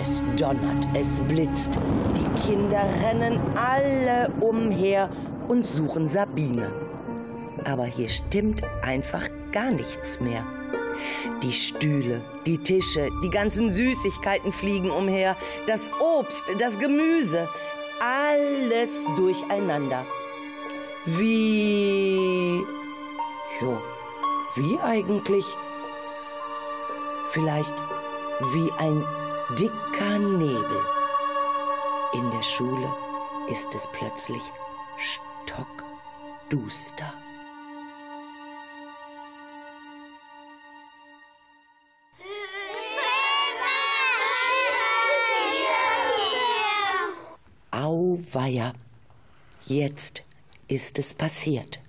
Es 0.00 0.22
donnert, 0.38 0.86
es 0.94 1.20
blitzt. 1.20 1.78
Die 2.16 2.40
Kinder 2.40 2.84
rennen 3.04 3.38
alle 3.54 4.32
umher 4.40 5.10
und 5.48 5.66
suchen 5.66 6.08
Sabine. 6.08 6.72
Aber 7.64 7.84
hier 7.84 8.08
stimmt 8.08 8.62
einfach 8.82 9.28
gar 9.52 9.70
nichts 9.70 10.18
mehr. 10.20 10.42
Die 11.42 11.52
Stühle, 11.52 12.22
die 12.46 12.58
Tische, 12.58 13.10
die 13.22 13.30
ganzen 13.30 13.72
Süßigkeiten 13.72 14.52
fliegen 14.52 14.90
umher, 14.90 15.36
das 15.66 15.90
Obst, 16.00 16.44
das 16.58 16.78
Gemüse, 16.78 17.48
alles 18.00 18.90
durcheinander. 19.16 20.06
Wie. 21.06 22.62
Jo, 23.60 23.78
wie 24.56 24.78
eigentlich? 24.80 25.46
Vielleicht 27.30 27.74
wie 28.52 28.70
ein 28.78 29.04
dicker 29.58 30.18
Nebel. 30.18 30.82
In 32.12 32.30
der 32.30 32.42
Schule 32.42 32.92
ist 33.48 33.74
es 33.74 33.88
plötzlich 33.92 34.42
stockduster. 35.46 37.14
Auweia, 48.30 48.74
jetzt 49.66 50.22
ist 50.68 51.00
es 51.00 51.14
passiert. 51.14 51.80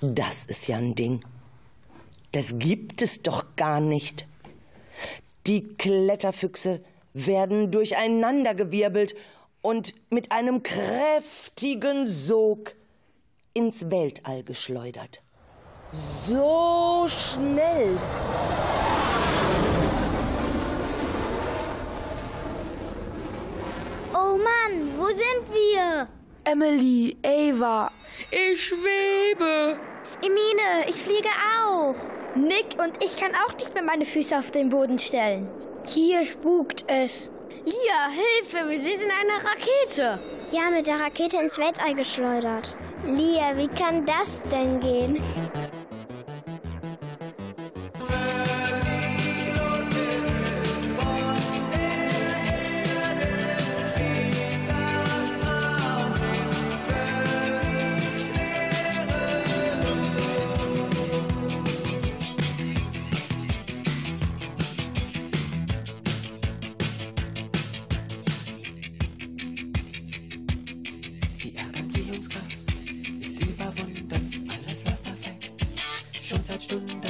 Das 0.00 0.46
ist 0.46 0.66
ja 0.66 0.78
ein 0.78 0.96
Ding. 0.96 1.24
Das 2.32 2.58
gibt 2.58 3.00
es 3.00 3.22
doch 3.22 3.44
gar 3.54 3.80
nicht. 3.80 4.26
Die 5.46 5.62
Kletterfüchse 5.76 6.82
werden 7.12 7.70
durcheinandergewirbelt 7.70 9.14
und 9.62 9.94
mit 10.10 10.32
einem 10.32 10.62
kräftigen 10.64 12.08
Sog 12.08 12.74
ins 13.54 13.90
Weltall 13.90 14.42
geschleudert. 14.42 15.22
So 16.26 17.06
schnell. 17.06 17.96
Mann, 24.50 24.92
wo 24.98 25.06
sind 25.06 25.52
wir? 25.52 26.08
Emily, 26.44 27.16
Ava, 27.24 27.90
ich 28.30 28.64
schwebe. 28.64 29.78
Emine, 30.22 30.88
ich 30.88 30.96
fliege 30.96 31.28
auch. 31.58 31.94
Nick 32.34 32.76
und 32.78 33.02
ich 33.02 33.16
kann 33.16 33.32
auch 33.34 33.56
nicht 33.56 33.74
mehr 33.74 33.82
meine 33.82 34.04
Füße 34.04 34.36
auf 34.38 34.50
den 34.50 34.68
Boden 34.68 34.98
stellen. 34.98 35.48
Hier 35.86 36.24
spukt 36.24 36.84
es. 36.88 37.30
Lia, 37.64 38.08
Hilfe, 38.10 38.68
wir 38.68 38.80
sind 38.80 39.02
in 39.02 39.10
einer 39.10 39.44
Rakete. 39.44 40.20
Ja, 40.50 40.70
mit 40.70 40.86
der 40.86 41.00
Rakete 41.00 41.38
ins 41.38 41.58
Weltall 41.58 41.94
geschleudert. 41.94 42.76
Lia, 43.06 43.56
wie 43.56 43.68
kann 43.68 44.04
das 44.04 44.42
denn 44.50 44.80
gehen? 44.80 45.22
Schon 76.70 77.09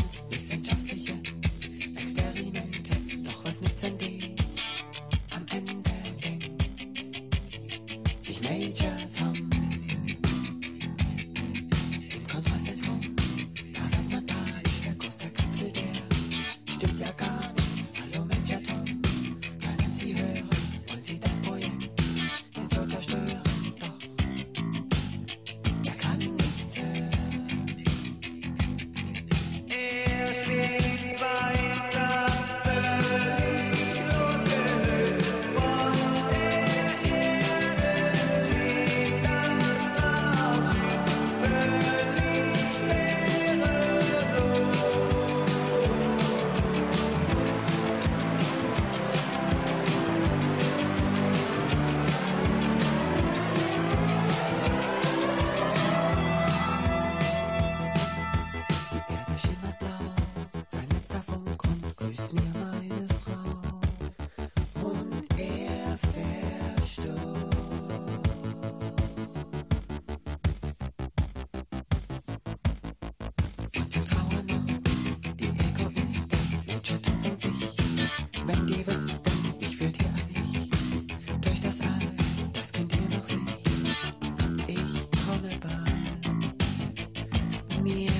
me 87.82 88.19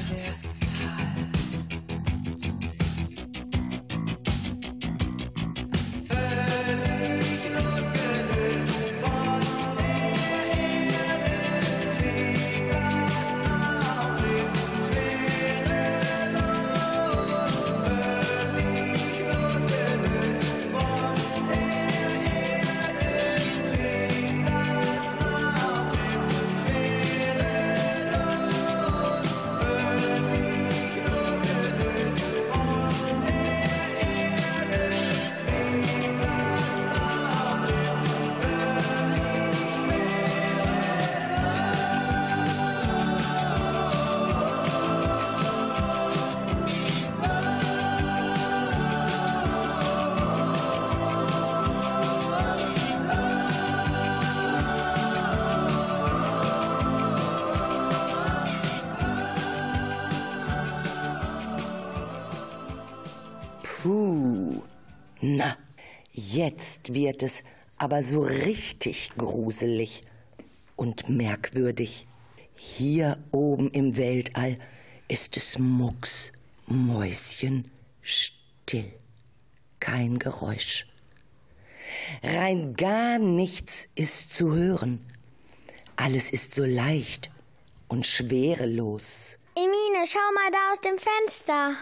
jetzt 66.35 66.95
wird 66.95 67.23
es 67.23 67.43
aber 67.77 68.03
so 68.03 68.21
richtig 68.21 69.13
gruselig 69.17 70.03
und 70.77 71.09
merkwürdig. 71.09 72.07
Hier 72.55 73.19
oben 73.33 73.71
im 73.71 73.97
Weltall 73.97 74.59
ist 75.09 75.37
es 75.37 75.59
mucks, 75.59 76.33
Mäuschen, 76.67 77.71
still. 78.03 78.93
Kein 79.81 80.19
Geräusch. 80.19 80.87
Rein 82.23 82.75
gar 82.77 83.19
nichts 83.19 83.89
ist 83.95 84.35
zu 84.35 84.55
hören. 84.55 85.01
Alles 85.97 86.31
ist 86.31 86.55
so 86.55 86.65
leicht 86.65 87.31
und 87.89 88.07
schwerelos. 88.07 89.39
Emine, 89.57 90.07
schau 90.07 90.19
mal 90.35 90.51
da 90.53 90.73
aus 90.73 90.81
dem 90.81 90.99
Fenster. 90.99 91.75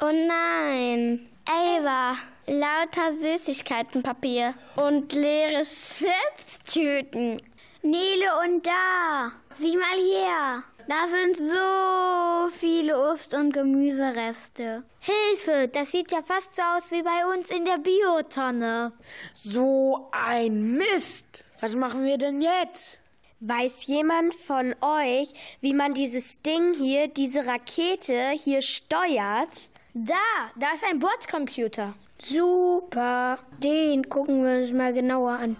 Oh 0.00 0.26
nein. 0.28 1.28
Ava, 1.50 2.14
lauter 2.46 3.16
Süßigkeitenpapier 3.16 4.52
und 4.76 5.14
leere 5.14 5.62
Chipstüten. 5.64 7.40
Nele 7.80 8.26
und 8.44 8.66
da. 8.66 9.32
Sieh 9.58 9.78
mal 9.78 9.96
her. 9.96 10.62
Da 10.86 11.06
sind 11.08 11.38
so 11.38 12.50
viele 12.58 12.98
Obst- 12.98 13.34
und 13.34 13.52
Gemüsereste. 13.52 14.82
Hilfe, 15.00 15.68
das 15.68 15.90
sieht 15.90 16.12
ja 16.12 16.22
fast 16.22 16.54
so 16.54 16.60
aus 16.60 16.90
wie 16.90 17.02
bei 17.02 17.24
uns 17.34 17.48
in 17.48 17.64
der 17.64 17.78
Biotonne. 17.78 18.92
So 19.32 20.10
ein 20.12 20.74
Mist. 20.74 21.44
Was 21.62 21.74
machen 21.74 22.04
wir 22.04 22.18
denn 22.18 22.42
jetzt? 22.42 23.00
Weiß 23.40 23.86
jemand 23.86 24.34
von 24.34 24.74
euch, 24.82 25.32
wie 25.62 25.72
man 25.72 25.94
dieses 25.94 26.42
Ding 26.42 26.74
hier, 26.74 27.08
diese 27.08 27.46
Rakete 27.46 28.32
hier 28.32 28.60
steuert? 28.60 29.70
Da, 29.94 30.14
da 30.56 30.72
ist 30.74 30.84
ein 30.84 30.98
Bordcomputer. 30.98 31.94
Super. 32.18 33.38
Den 33.62 34.08
gucken 34.08 34.44
wir 34.44 34.62
uns 34.62 34.72
mal 34.72 34.92
genauer 34.92 35.32
an. 35.32 35.56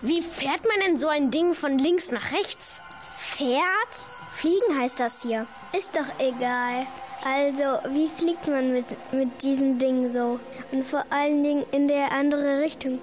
Wie 0.00 0.22
fährt 0.22 0.64
man 0.64 0.80
denn 0.84 0.98
so 0.98 1.08
ein 1.08 1.30
Ding 1.30 1.52
von 1.52 1.78
links 1.78 2.10
nach 2.10 2.32
rechts? 2.32 2.80
Fährt? 3.00 4.10
Fliegen 4.32 4.78
heißt 4.78 4.98
das 4.98 5.22
hier. 5.22 5.46
Ist 5.76 5.94
doch 5.94 6.06
egal. 6.18 6.86
Also, 7.24 7.80
wie 7.90 8.08
fliegt 8.08 8.46
man 8.48 8.72
mit, 8.72 8.86
mit 9.12 9.42
diesem 9.42 9.78
Ding 9.78 10.10
so? 10.10 10.40
Und 10.72 10.84
vor 10.84 11.04
allen 11.10 11.42
Dingen 11.42 11.64
in 11.72 11.86
der 11.86 12.12
andere 12.12 12.60
Richtung. 12.60 13.00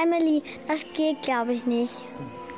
Emily, 0.00 0.42
das 0.68 0.84
geht, 0.94 1.22
glaube 1.22 1.54
ich, 1.54 1.66
nicht. 1.66 2.02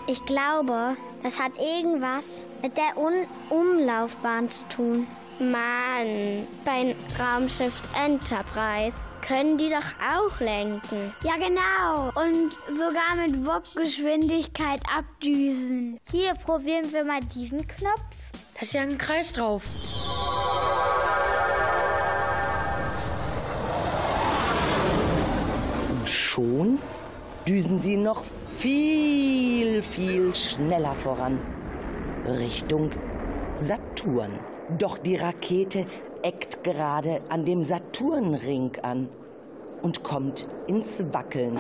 Ich 0.09 0.25
glaube, 0.27 0.97
das 1.23 1.39
hat 1.39 1.53
irgendwas 1.59 2.45
mit 2.63 2.77
der 2.77 2.97
Un 2.99 3.27
Umlaufbahn 3.51 4.49
zu 4.51 4.63
tun. 4.69 5.07
Mann, 5.39 6.47
beim 6.65 6.95
Raumschiff 7.19 7.83
Enterprise 8.05 8.97
können 9.27 9.59
die 9.59 9.69
doch 9.69 9.95
auch 10.01 10.41
lenken. 10.41 11.13
Ja, 11.23 11.35
genau. 11.35 12.11
Und 12.15 12.53
sogar 12.69 13.17
mit 13.17 13.45
Wop-Geschwindigkeit 13.45 14.81
abdüsen. 14.97 16.01
Hier 16.11 16.35
probieren 16.35 16.91
wir 16.93 17.05
mal 17.05 17.21
diesen 17.35 17.67
Knopf. 17.67 18.17
Da 18.55 18.63
ist 18.63 18.73
ja 18.73 18.83
ein 18.83 18.97
Kreis 18.97 19.33
drauf. 19.33 19.63
Und 25.91 26.09
schon 26.09 26.79
düsen 27.47 27.79
sie 27.79 27.97
noch 27.97 28.25
viel, 28.57 29.83
viel 29.83 30.35
schneller 30.35 30.95
voran. 30.95 31.39
Richtung 32.27 32.91
Saturn. 33.55 34.39
Doch 34.79 34.99
die 34.99 35.17
Rakete 35.17 35.87
eckt 36.23 36.65
gerade 36.65 37.23
an 37.29 37.45
dem 37.45 37.63
Saturnring 37.63 38.73
an 38.83 39.09
und 39.83 40.03
kommt 40.03 40.47
ins 40.67 41.05
Wackeln. 41.13 41.59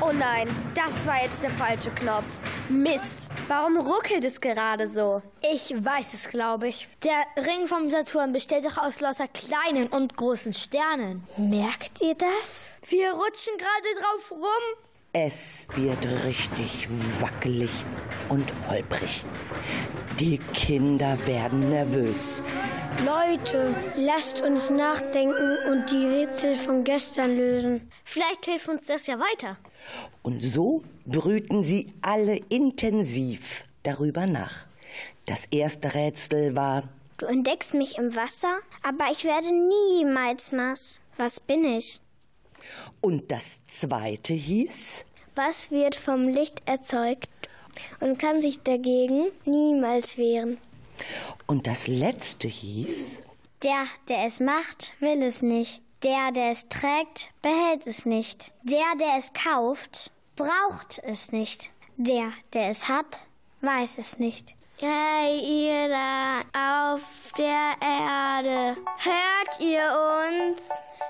Oh 0.00 0.12
nein, 0.12 0.48
das 0.74 1.06
war 1.06 1.22
jetzt 1.22 1.42
der 1.42 1.50
falsche 1.50 1.90
Knopf. 1.90 2.26
Mist, 2.68 3.30
warum 3.46 3.78
ruckelt 3.78 4.24
es 4.24 4.40
gerade 4.40 4.88
so? 4.88 5.22
Ich 5.40 5.72
weiß 5.72 6.12
es, 6.12 6.28
glaube 6.28 6.68
ich. 6.68 6.86
Der 7.02 7.44
Ring 7.44 7.66
vom 7.66 7.88
Saturn 7.88 8.32
besteht 8.32 8.66
doch 8.66 8.76
aus 8.76 9.00
lauter 9.00 9.28
kleinen 9.28 9.88
und 9.88 10.16
großen 10.16 10.52
Sternen. 10.52 11.24
Merkt 11.38 12.02
ihr 12.02 12.14
das? 12.14 12.72
Wir 12.88 13.12
rutschen 13.12 13.54
gerade 13.56 14.00
drauf 14.00 14.32
rum. 14.32 14.87
Es 15.12 15.66
wird 15.74 16.06
richtig 16.26 16.86
wackelig 17.20 17.70
und 18.28 18.52
holprig. 18.68 19.24
Die 20.20 20.36
Kinder 20.52 21.18
werden 21.26 21.70
nervös. 21.70 22.42
Leute, 23.06 23.74
lasst 23.96 24.42
uns 24.42 24.68
nachdenken 24.68 25.56
und 25.70 25.90
die 25.90 26.06
Rätsel 26.06 26.56
von 26.56 26.84
gestern 26.84 27.36
lösen. 27.36 27.90
Vielleicht 28.04 28.44
hilft 28.44 28.68
uns 28.68 28.86
das 28.86 29.06
ja 29.06 29.18
weiter. 29.18 29.56
Und 30.22 30.42
so 30.44 30.82
brüten 31.06 31.62
sie 31.62 31.92
alle 32.02 32.36
intensiv 32.50 33.64
darüber 33.84 34.26
nach. 34.26 34.66
Das 35.24 35.46
erste 35.46 35.94
Rätsel 35.94 36.54
war, 36.54 36.82
Du 37.16 37.26
entdeckst 37.26 37.74
mich 37.74 37.98
im 37.98 38.14
Wasser, 38.14 38.60
aber 38.84 39.10
ich 39.10 39.24
werde 39.24 39.48
niemals 39.52 40.52
nass. 40.52 41.00
Was 41.16 41.40
bin 41.40 41.64
ich? 41.64 42.00
Und 43.00 43.30
das 43.32 43.60
zweite 43.66 44.34
hieß, 44.34 45.04
Was 45.34 45.70
wird 45.70 45.94
vom 45.94 46.28
Licht 46.28 46.62
erzeugt 46.66 47.28
und 48.00 48.18
kann 48.18 48.40
sich 48.40 48.60
dagegen 48.62 49.26
niemals 49.44 50.16
wehren? 50.18 50.58
und 51.46 51.66
das 51.66 51.86
letzte 51.86 52.48
hieß, 52.48 53.20
Der, 53.62 53.84
der 54.08 54.24
es 54.26 54.40
macht, 54.40 54.94
will 55.00 55.22
es 55.22 55.42
nicht. 55.42 55.80
Der, 56.02 56.30
der 56.32 56.50
es 56.52 56.68
trägt, 56.68 57.30
behält 57.42 57.86
es 57.86 58.04
nicht. 58.06 58.52
Der, 58.62 58.84
der 59.00 59.16
es 59.18 59.32
kauft, 59.32 60.10
braucht 60.36 61.00
es 61.02 61.32
nicht. 61.32 61.70
Der, 61.96 62.32
der 62.52 62.68
es 62.70 62.88
hat, 62.88 63.20
weiß 63.62 63.98
es 63.98 64.18
nicht. 64.20 64.54
Hey, 64.80 65.40
ihr 65.40 65.88
da 65.88 66.42
auf 66.86 67.32
der 67.36 67.74
Erde, 67.80 68.76
hört 68.98 69.58
ihr 69.58 69.82
uns? 69.82 70.60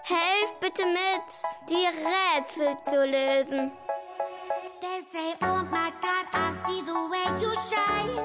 Helft 0.04 0.58
bitte 0.58 0.86
mit, 0.86 1.68
die 1.68 1.84
Rätsel 1.84 2.78
zu 2.88 3.04
lösen. 3.04 3.70
They 4.80 5.02
say, 5.02 5.34
oh 5.42 5.62
my 5.70 5.92
God, 6.00 6.24
I 6.32 6.54
see 6.64 6.80
the 6.80 7.10
way 7.10 7.28
you 7.42 7.52
shine. 7.68 8.24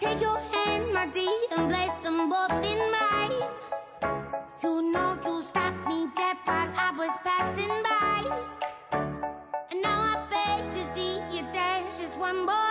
Take 0.00 0.20
your 0.20 0.40
hand, 0.50 0.92
my 0.92 1.06
dear, 1.06 1.30
and 1.56 1.68
place 1.70 1.96
them 2.02 2.28
both 2.28 2.50
in 2.64 2.80
mine. 2.90 3.38
You 4.64 4.82
know 4.90 5.16
you 5.24 5.42
stopped 5.44 5.86
me 5.86 6.08
dead 6.16 6.38
while 6.44 6.72
I 6.76 6.90
was 6.98 7.16
passing 7.22 7.84
by. 7.84 8.24
And 9.70 9.80
now 9.80 10.16
I 10.16 10.26
beg 10.28 10.72
to 10.74 10.92
see 10.92 11.20
you 11.30 11.44
dance 11.52 12.00
just 12.00 12.18
one 12.18 12.44
more 12.44 12.61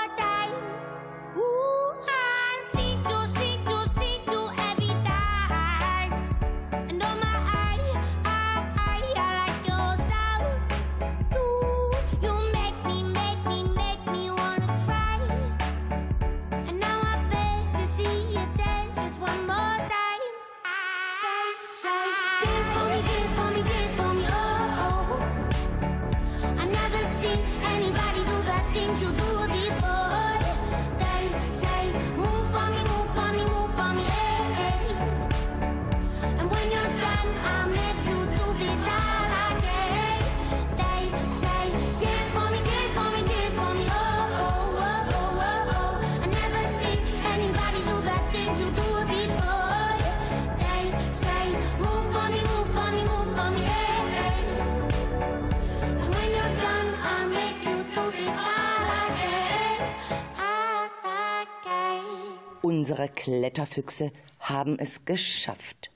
unsere 62.92 63.08
Kletterfüchse 63.08 64.12
haben 64.40 64.78
es 64.78 65.06
geschafft. 65.06 65.92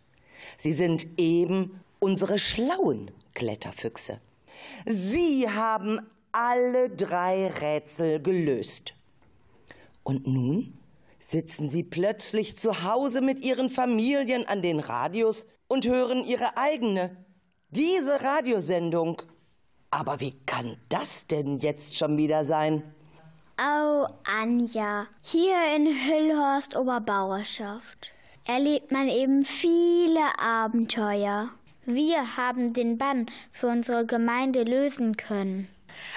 Sie 0.57 0.71
sind 0.71 1.05
eben 1.17 1.81
unsere 1.99 2.39
schlauen 2.39 3.11
Kletterfüchse. 3.33 4.21
Sie 4.85 5.49
haben 5.49 5.99
alle 6.31 6.89
drei 6.89 7.47
Rätsel 7.47 8.21
gelöst. 8.21 8.93
Und 10.03 10.25
nun 10.25 10.77
sitzen 11.19 11.67
sie 11.67 11.83
plötzlich 11.83 12.57
zu 12.57 12.85
Hause 12.85 13.19
mit 13.19 13.43
ihren 13.43 13.69
Familien 13.69 14.47
an 14.47 14.61
den 14.61 14.79
Radios 14.79 15.47
und 15.67 15.85
hören 15.85 16.23
ihre 16.23 16.55
eigene, 16.55 17.25
diese 17.71 18.21
Radiosendung. 18.21 19.21
Aber 19.91 20.21
wie 20.21 20.39
kann 20.45 20.77
das 20.87 21.27
denn 21.27 21.57
jetzt 21.57 21.97
schon 21.97 22.15
wieder 22.15 22.45
sein? 22.45 22.94
Oh, 23.57 24.05
Anja, 24.25 25.07
hier 25.21 25.55
in 25.77 25.85
Hüllhorst 25.85 26.75
Oberbauerschaft 26.75 28.11
erlebt 28.45 28.91
man 28.91 29.07
eben 29.07 29.45
viele 29.45 30.37
Abenteuer. 30.37 31.49
Wir 31.85 32.35
haben 32.35 32.73
den 32.73 32.97
Bann 32.97 33.27
für 33.51 33.67
unsere 33.67 34.05
Gemeinde 34.05 34.63
lösen 34.63 35.15
können. 35.15 35.69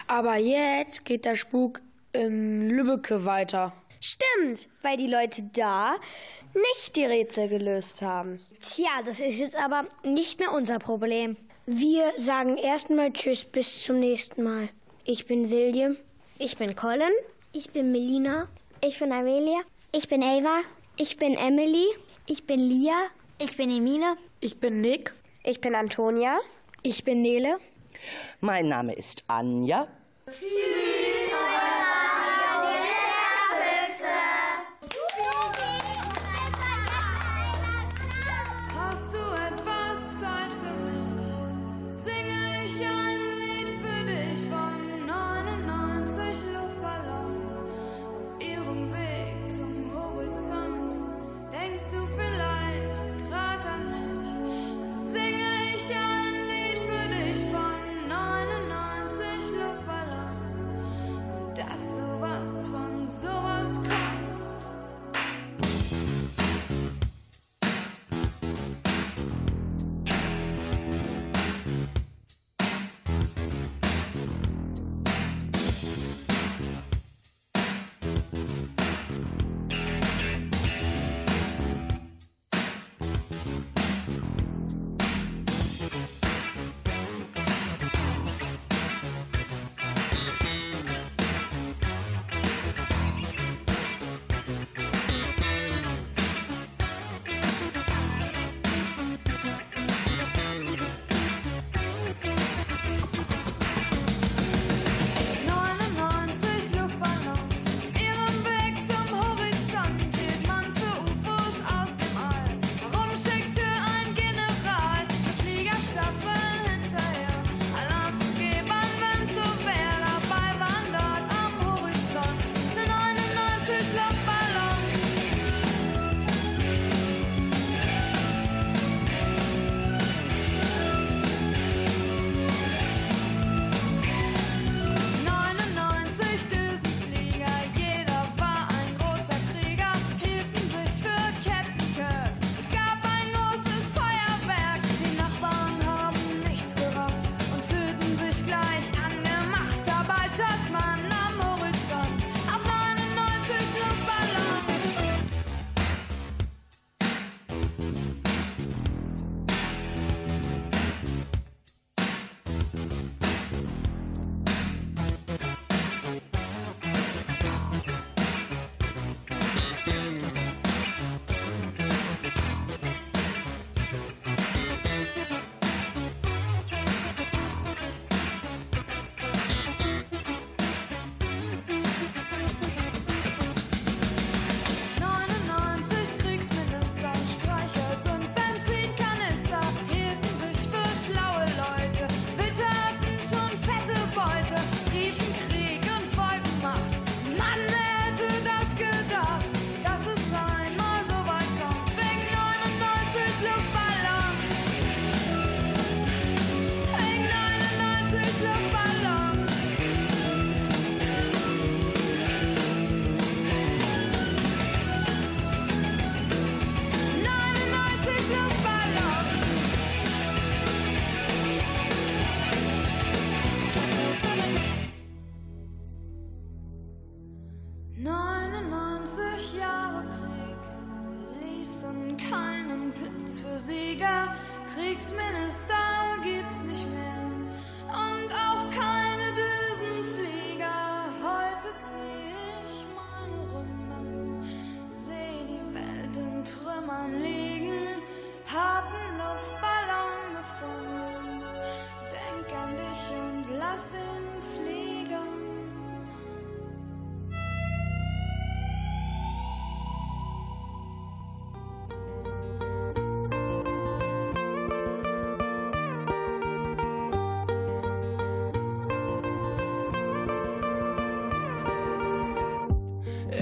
Aber 0.08 0.34
jetzt 0.36 1.04
geht 1.04 1.24
der 1.24 1.36
Spuk 1.36 1.80
in 2.12 2.70
Lübbecke 2.70 3.24
weiter. 3.24 3.72
Stimmt, 4.00 4.68
weil 4.82 4.96
die 4.96 5.06
Leute 5.06 5.44
da 5.52 5.94
nicht 6.54 6.96
die 6.96 7.04
Rätsel 7.04 7.48
gelöst 7.48 8.02
haben. 8.02 8.40
Tja, 8.60 8.90
das 9.06 9.20
ist 9.20 9.38
jetzt 9.38 9.56
aber 9.56 9.86
nicht 10.02 10.40
mehr 10.40 10.52
unser 10.52 10.80
Problem. 10.80 11.36
Wir 11.66 12.12
sagen 12.16 12.56
erstmal 12.56 13.12
Tschüss 13.12 13.44
bis 13.44 13.84
zum 13.84 14.00
nächsten 14.00 14.42
Mal. 14.42 14.70
Ich 15.04 15.26
bin 15.26 15.50
William. 15.50 15.96
Ich 16.40 16.56
bin 16.56 16.76
Colin. 16.76 17.10
Ich 17.52 17.70
bin 17.70 17.90
Melina. 17.90 18.46
Ich 18.80 19.00
bin 19.00 19.10
Amelia. 19.10 19.60
Ich 19.90 20.08
bin 20.08 20.22
Ava. 20.22 20.60
Ich 20.96 21.16
bin 21.16 21.34
Emily. 21.34 21.86
Ich 22.26 22.46
bin 22.46 22.60
Lia. 22.60 22.94
Ich 23.38 23.56
bin 23.56 23.70
Emine. 23.70 24.16
Ich 24.40 24.60
bin 24.60 24.80
Nick. 24.80 25.12
Ich 25.42 25.60
bin 25.60 25.74
Antonia. 25.74 26.38
Ich 26.84 27.02
bin 27.02 27.22
Nele. 27.22 27.58
Mein 28.40 28.68
Name 28.68 28.94
ist 28.94 29.24
Anja. 29.26 29.88
Hast 30.26 30.40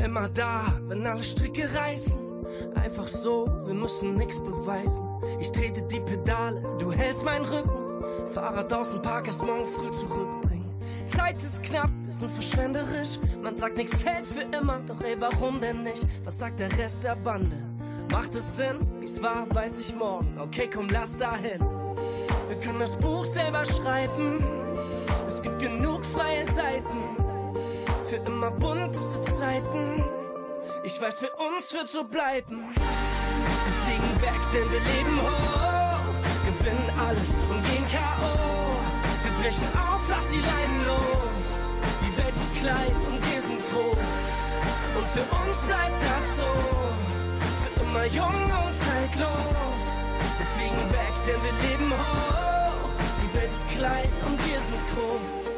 Immer 0.05 0.29
da, 0.29 0.63
wenn 0.89 1.07
alle 1.07 1.23
Stricke 1.23 1.69
reißen. 1.75 2.19
Einfach 2.75 3.09
so, 3.09 3.47
wir 3.65 3.75
müssen 3.75 4.15
nix 4.15 4.39
beweisen. 4.41 5.05
Ich 5.41 5.51
trete 5.51 5.83
die 5.83 6.01
Pedale, 6.01 6.63
du 6.79 6.93
hältst 6.93 7.25
meinen 7.25 7.45
Rücken. 7.45 7.71
Fahrrad 8.29 8.73
aus 8.73 8.91
dem 8.91 9.03
Park 9.03 9.27
erst 9.27 9.43
morgen 9.43 9.67
früh 9.67 9.91
zurückbringen. 9.93 10.65
Zeit 11.07 11.37
ist 11.37 11.63
knapp, 11.63 11.91
wir 12.05 12.13
sind 12.13 12.31
verschwenderisch. 12.31 13.19
Man 13.43 13.57
sagt, 13.57 13.77
nichts 13.77 14.05
hält 14.05 14.27
für 14.27 14.43
immer, 14.57 14.81
doch 14.87 15.01
ey, 15.03 15.17
warum 15.19 15.61
denn 15.61 15.83
nicht? 15.83 16.07
Was 16.25 16.39
sagt 16.39 16.61
der 16.61 16.71
Rest 16.79 17.05
der 17.05 17.17
Bande? 17.17 17.57
Macht 18.13 18.35
es 18.35 18.57
Sinn? 18.57 18.79
Wie's 19.01 19.21
war, 19.23 19.47
weiß 19.55 19.81
ich 19.81 19.95
morgen. 19.95 20.39
Okay, 20.39 20.69
komm, 20.73 20.87
lass 20.91 21.17
dahin. 21.17 21.61
Wir 22.49 22.57
können 22.61 22.81
das 22.81 22.97
Buch 22.97 23.25
selber 23.25 23.65
schreiben. 23.65 24.45
Es 25.27 25.43
gibt 25.43 25.59
genug 25.59 26.05
freie 26.05 26.47
Seiten. 26.53 27.06
Für 28.09 28.17
immer 28.17 28.53
bunteste 28.53 29.21
Zeiten. 29.21 30.05
Ich 30.85 31.01
weiß, 31.01 31.19
für 31.19 31.31
uns 31.31 31.73
wird 31.73 31.89
so 31.89 32.05
bleiben. 32.05 32.73
Wir 32.73 33.75
fliegen 33.83 34.23
weg, 34.23 34.41
denn 34.53 34.71
wir 34.71 34.79
leben 34.79 35.21
hoch. 35.23 36.07
Gewinnen 36.47 36.89
alles 37.01 37.35
und 37.51 37.65
gehen 37.65 37.85
K.O. 37.91 38.31
Wir 39.25 39.43
brechen 39.43 39.67
auf, 39.75 40.09
lass 40.09 40.29
die 40.31 40.39
Leinen 40.39 40.87
los. 40.87 41.69
Die 42.01 42.17
Welt 42.17 42.37
ist 42.37 42.55
klein 42.55 42.95
und 43.09 43.19
wir 43.33 43.43
sind 43.43 43.61
groß. 43.73 44.15
Und 44.97 45.07
für 45.09 45.27
uns 45.43 45.59
bleibt 45.67 46.01
das 46.07 46.37
so. 46.37 46.51
Für 47.59 47.83
immer 47.83 48.07
jung 48.07 48.43
und 48.63 48.73
zeitlos. 48.87 49.83
Wir 50.39 50.47
fliegen 50.55 50.93
weg, 50.93 51.15
denn 51.27 51.43
wir 51.43 51.69
leben 51.69 51.91
hoch. 51.91 52.89
Die 53.21 53.35
Welt 53.35 53.51
ist 53.51 53.69
klein 53.71 54.13
und 54.25 54.39
wir 54.47 54.61
sind 54.61 54.83
groß. 54.95 55.56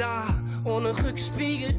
Da, 0.00 0.24
ohne 0.64 0.90
Rückspiegel. 1.04 1.76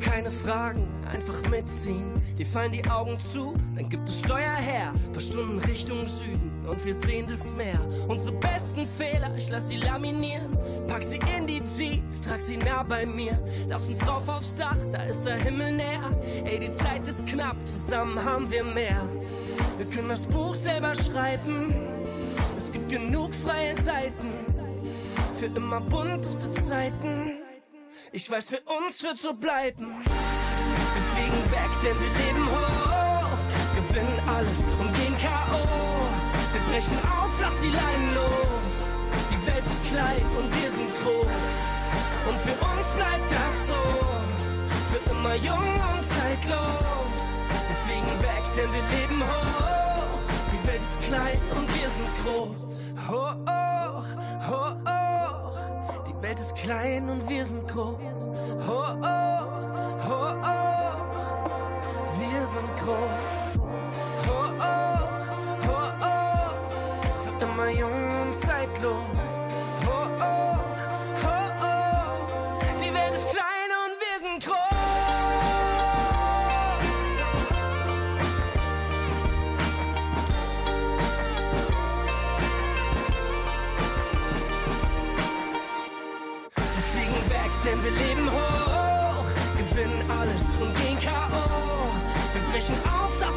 Keine 0.00 0.30
Fragen, 0.30 0.86
einfach 1.04 1.48
mitziehen. 1.50 2.22
Dir 2.38 2.46
fallen 2.46 2.72
die 2.72 2.88
Augen 2.88 3.18
zu, 3.20 3.54
dann 3.74 3.88
gibt 3.88 4.08
es 4.08 4.20
Steuer 4.20 4.54
her. 4.54 4.94
Paar 5.12 5.20
Stunden 5.20 5.58
Richtung 5.58 6.06
Süden 6.06 6.64
und 6.66 6.82
wir 6.84 6.94
sehen 6.94 7.26
das 7.28 7.54
Meer. 7.54 7.80
Unsere 8.06 8.32
besten 8.32 8.86
Fehler, 8.86 9.34
ich 9.36 9.50
lass 9.50 9.68
sie 9.68 9.78
laminieren. 9.78 10.56
Pack 10.86 11.02
sie 11.02 11.18
in 11.36 11.46
die 11.46 11.62
Jeans, 11.64 12.20
trag 12.20 12.40
sie 12.40 12.56
nah 12.58 12.82
bei 12.82 13.04
mir. 13.04 13.38
Lass 13.68 13.88
uns 13.88 14.06
rauf 14.06 14.28
aufs 14.28 14.54
Dach, 14.54 14.76
da 14.92 15.02
ist 15.02 15.24
der 15.24 15.36
Himmel 15.36 15.72
näher. 15.72 16.16
Ey, 16.44 16.60
die 16.60 16.70
Zeit 16.70 17.06
ist 17.06 17.26
knapp, 17.26 17.56
zusammen 17.66 18.22
haben 18.24 18.50
wir 18.50 18.64
mehr. 18.64 19.02
Wir 19.76 19.86
können 19.86 20.08
das 20.10 20.24
Buch 20.24 20.54
selber 20.54 20.94
schreiben. 20.94 21.74
Es 22.56 22.72
gibt 22.72 22.88
genug 22.88 23.34
freie 23.34 23.76
Seiten. 23.82 24.46
Für 25.38 25.46
immer 25.46 25.80
bunteste 25.80 26.50
Zeiten. 26.50 27.47
Ich 28.10 28.30
weiß, 28.30 28.48
für 28.48 28.60
uns 28.60 29.02
wird 29.02 29.18
so 29.18 29.34
bleiben. 29.34 30.02
Wir 30.02 31.02
fliegen 31.12 31.50
weg, 31.50 31.70
denn 31.82 31.96
wir 32.00 32.08
leben 32.24 32.46
hoch. 32.50 33.38
Gewinnen 33.76 34.20
alles 34.26 34.60
und 34.80 34.92
gehen 34.94 35.16
K.O. 35.18 35.60
Wir 36.52 36.60
brechen 36.72 36.98
auf, 37.04 37.30
lass 37.38 37.60
die 37.60 37.68
Leinen 37.68 38.14
los. 38.14 38.96
Die 39.30 39.46
Welt 39.46 39.64
ist 39.64 39.84
klein 39.84 40.24
und 40.38 40.62
wir 40.62 40.70
sind 40.70 40.90
groß. 41.02 41.68
Und 42.28 42.38
für 42.38 42.56
uns 42.64 42.88
bleibt 42.96 43.30
das 43.30 43.66
so. 43.66 43.82
Für 44.90 45.10
immer 45.10 45.34
jung 45.34 45.58
und 45.58 46.02
zeitlos. 46.02 47.22
Wir 47.68 47.76
fliegen 47.84 48.22
weg, 48.22 48.44
denn 48.56 48.72
wir 48.72 48.82
leben 48.98 49.22
hoch. 49.22 50.18
Die 50.50 50.66
Welt 50.66 50.80
ist 50.80 51.00
klein 51.02 51.40
und 51.54 51.68
wir 51.74 51.90
sind 51.90 52.08
groß. 52.24 53.10
Hoch, 53.10 53.36
hoch, 53.46 54.50
hoch. 54.50 54.87
Welt 56.20 56.40
ist 56.40 56.56
klein 56.56 57.08
und 57.08 57.28
wir 57.28 57.46
sind 57.46 57.68
groß. 57.68 58.28
Hoch, 58.66 58.96
hoch, 58.96 59.46
hoch. 60.08 60.38
Wir 62.18 62.46
sind 62.46 62.76
groß. 62.76 63.58
Hoch, 64.26 64.54
hoch, 65.68 65.92
hoch. 66.00 66.54
Für 67.22 67.44
immer 67.44 67.70
jung 67.70 68.08
und 68.22 68.34
zeitlos. 68.34 69.44
Hoch, 69.86 70.10
hoch, 70.20 70.57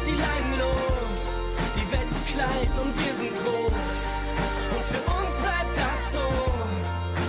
auf, 0.02 0.04
lass 0.04 0.04
die 0.04 0.10
Leinen 0.10 0.58
los. 0.58 1.42
Die 1.76 1.92
Welt 1.92 2.10
ist 2.10 2.26
klein 2.26 2.70
und 2.80 2.94
wir 3.04 3.14
sind 3.14 3.34
groß. 3.34 3.72
Und 4.74 4.84
für 4.84 5.02
uns 5.10 5.36
bleibt 5.36 5.76
das 5.76 6.12
so. 6.12 6.26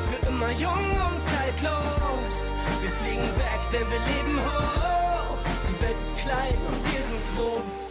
Für 0.09 0.27
immer 0.27 0.51
jung 0.51 0.73
und 0.73 1.19
zeitlos. 1.19 2.51
Wir 2.81 2.91
fliegen 2.91 3.29
weg, 3.37 3.61
denn 3.71 3.89
wir 3.89 3.99
leben 3.99 4.39
hoch. 4.39 5.37
Die 5.67 5.81
Welt 5.81 5.95
ist 5.95 6.15
klein 6.17 6.57
und 6.67 6.93
wir 6.93 7.03
sind 7.03 7.21
groß. 7.37 7.82